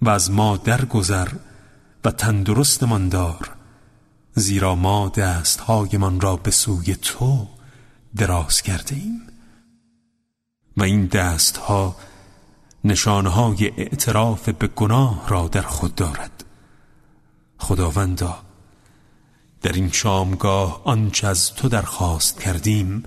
[0.03, 1.29] و از ما درگذر
[2.05, 3.51] و تندرستمان دار
[4.35, 7.49] زیرا ما دستهایمان را به سوی تو
[8.17, 9.23] دراز کرده ایم.
[10.77, 11.97] و این دستها
[12.85, 16.45] نشانهای اعتراف به گناه را در خود دارد.
[17.59, 18.39] خداوندا
[19.63, 23.03] در این شامگاه آنچه از تو درخواست کردیم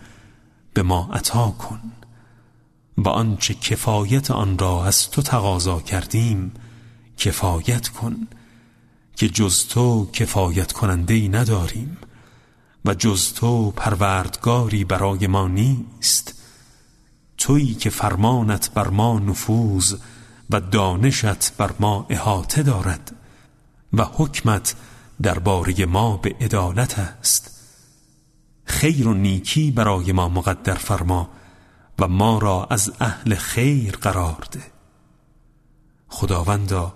[0.74, 1.82] به ما عطا کن.
[2.98, 6.52] و آنچه کفایت آن را از تو تقاضا کردیم
[7.18, 8.28] کفایت کن
[9.16, 11.98] که جز تو کفایت کننده ای نداریم
[12.86, 16.42] و جز تو پروردگاری برای ما نیست.
[17.38, 19.96] تویی که فرمانت بر ما نفوذ
[20.50, 23.16] و دانشت بر ما احاطه دارد
[23.94, 24.76] و حکمت
[25.22, 27.62] درباره ما به عدالت است.
[28.66, 31.30] خیر و نیکی برای ما مقدر فرما
[32.00, 34.64] و ما را از اهل خیر قرار ده.
[36.08, 36.94] خداوندا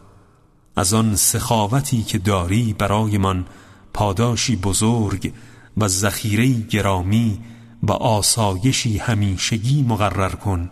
[0.80, 3.46] از آن سخاوتی که داری برایمان
[3.94, 5.34] پاداشی بزرگ
[5.78, 7.40] و ذخیره گرامی
[7.84, 10.70] و آسایشی همیشگی مقرر کن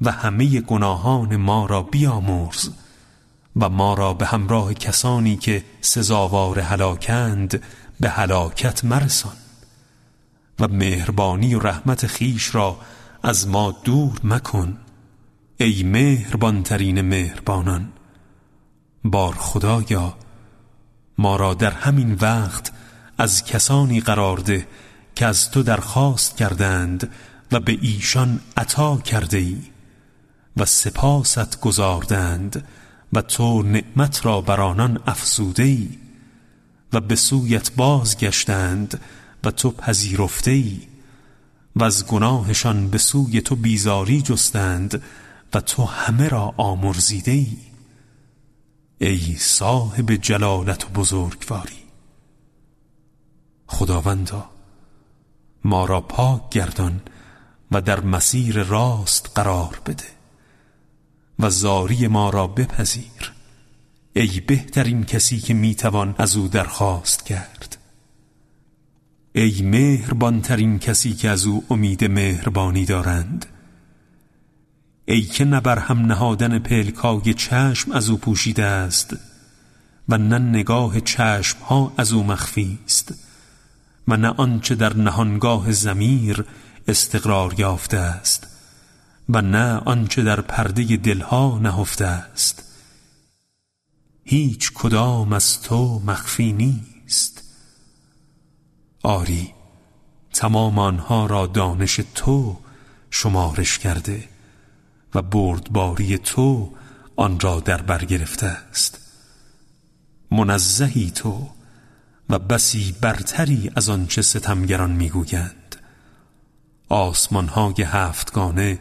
[0.00, 2.70] و همه گناهان ما را بیامرز
[3.56, 7.62] و ما را به همراه کسانی که سزاوار هلاکند
[8.00, 9.36] به هلاکت مرسان
[10.60, 12.76] و مهربانی و رحمت خیش را
[13.22, 14.78] از ما دور مکن
[15.56, 17.92] ای مهربانترین مهربانان.
[19.04, 20.16] بار خدایا
[21.18, 22.72] ما را در همین وقت
[23.18, 24.66] از کسانی قرار ده
[25.14, 27.10] که از تو درخواست کردند
[27.52, 29.58] و به ایشان عطا کرده ای
[30.56, 32.64] و سپاست گذاردند
[33.12, 35.88] و تو نعمت را بر آنان افزوده ای
[36.92, 39.00] و به سویت بازگشتند
[39.44, 40.80] و تو پذیرفته ای
[41.76, 45.02] و از گناهشان به سوی تو بیزاری جستند
[45.54, 47.56] و تو همه را آمرزیده ای.
[49.04, 51.82] ای صاحب جلالت و بزرگواری.
[53.66, 54.50] خداوندا
[55.64, 57.00] ما را پاک گردان
[57.70, 60.04] و در مسیر راست قرار بده
[61.38, 63.32] و زاری ما را بپذیر.
[64.12, 67.78] ای بهترین کسی که می‌توان از او درخواست کرد.
[69.32, 73.46] ای مهربانترین کسی که از او امید مهربانی دارند.
[75.06, 79.16] ای که نه هم نهادن پلکای چشم از او پوشیده است
[80.08, 83.14] و نه نگاه چشم ها از او مخفی است
[84.08, 86.44] و نه آنچه در نهانگاه زمیر
[86.88, 88.46] استقرار یافته است
[89.28, 92.62] و نه آنچه در پرده دلها نهفته است.
[94.24, 97.42] هیچ کدام از تو مخفی نیست.
[99.02, 99.54] آری
[100.32, 102.58] تمام آنها را دانش تو
[103.10, 104.33] شمارش کرده.
[105.14, 106.72] و بردباری تو
[107.16, 108.98] آن را در بر گرفته است.
[110.30, 111.48] منزهی تو
[112.30, 115.76] و بسی برتری از آنچه ستمگران می‌گویند.
[116.88, 118.78] آسمانهای هفتگانه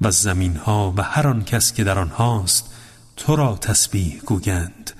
[0.00, 2.74] و زمینها و هر آن کس که در آنهاست
[3.16, 4.90] تو را تسبیح گویند.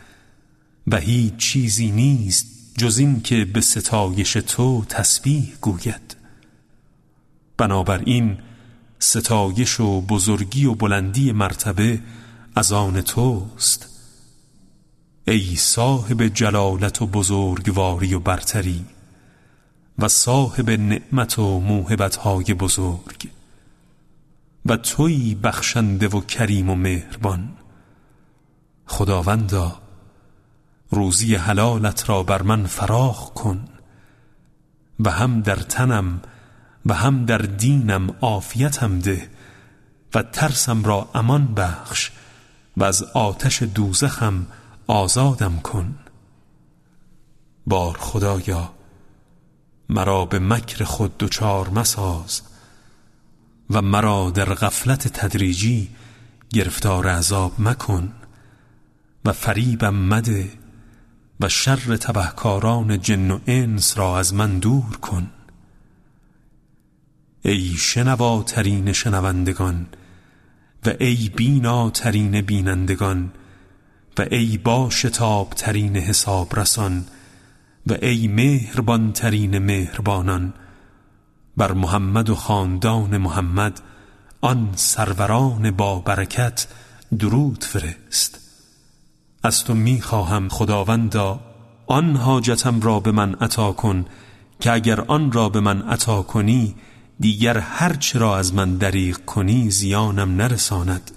[0.86, 2.46] و هیچ چیزی نیست
[2.78, 6.16] جز این که به ستایش تو تسبیح گوید.
[7.56, 8.38] بنابراین
[8.98, 12.00] ستایش و بزرگی و بلندی مرتبه
[12.54, 13.88] از آن توست.
[15.28, 18.84] ای صاحب جلالت و بزرگواری و برتری
[19.98, 23.28] و صاحب نعمت و موهبتهای بزرگ
[24.66, 27.48] و تویی بخشنده و کریم و مهربان.
[28.86, 29.80] خداوندا
[30.90, 33.64] روزی حلالت را بر من فراخ کن
[35.00, 36.22] و هم در تنم
[36.86, 39.28] و هم در دینم عافیتم ده
[40.14, 42.10] و ترسم را امان بخش
[42.76, 44.46] و از آتش دوزخم
[44.86, 45.94] آزادم کن.
[47.66, 48.72] بار خدایا
[49.88, 52.42] مرا به مکر خود دچار مساز
[53.70, 55.90] و مرا در غفلت تدریجی
[56.50, 58.12] گرفتار عذاب مکن
[59.24, 60.52] و فریبم مده
[61.40, 65.30] و شر تبهکاران جن و انس را از من دور کن.
[67.46, 69.86] ای شنواترین شنوندگان
[70.86, 73.32] و ای بیناترین بینندگان
[74.18, 74.88] و ای با
[75.56, 77.04] ترین حساب رسان
[77.86, 80.54] و ای مهربان ترین مهربانان
[81.56, 83.80] بر محمد و خاندان محمد
[84.40, 86.66] آن سروران با برکت
[87.18, 88.40] درود فرست.
[89.42, 91.40] از تو می خواهم خداوندا
[91.86, 94.04] آن حاجتم را به من عطا کن
[94.60, 96.74] که اگر آن را به من عطا کنی
[97.20, 101.10] دیگر هرچه را از من دریغ کنی زیانم نرساند.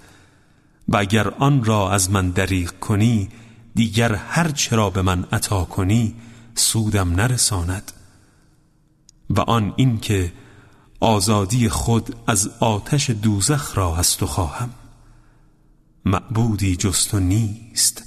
[0.88, 3.30] و اگر آن را از من دریغ کنی
[3.76, 6.16] دیگر هرچه را به من عطا کنی
[6.56, 7.91] سودم نرساند.
[9.30, 10.34] و آن این که
[11.00, 14.70] آزادی خود از آتش دوزخ را از تو خواهم.
[16.06, 18.04] معبودی جست و نیست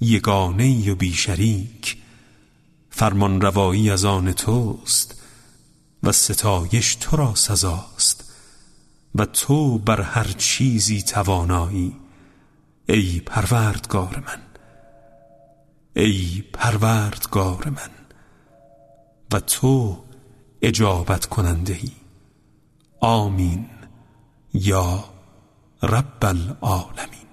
[0.00, 1.96] یگانه و بیشریک.
[2.90, 5.17] فرمان روایی از آن توست
[6.02, 8.32] و ستایش تو را سزاست
[9.14, 11.96] و تو بر هر چیزی توانایی
[12.88, 14.42] ای پروردگار من
[15.96, 17.90] ای پروردگار من
[19.32, 20.04] و تو
[20.62, 21.92] اجابت کننده ای
[23.00, 23.66] آمین.
[24.54, 25.04] یا
[25.82, 27.27] رب العالمین.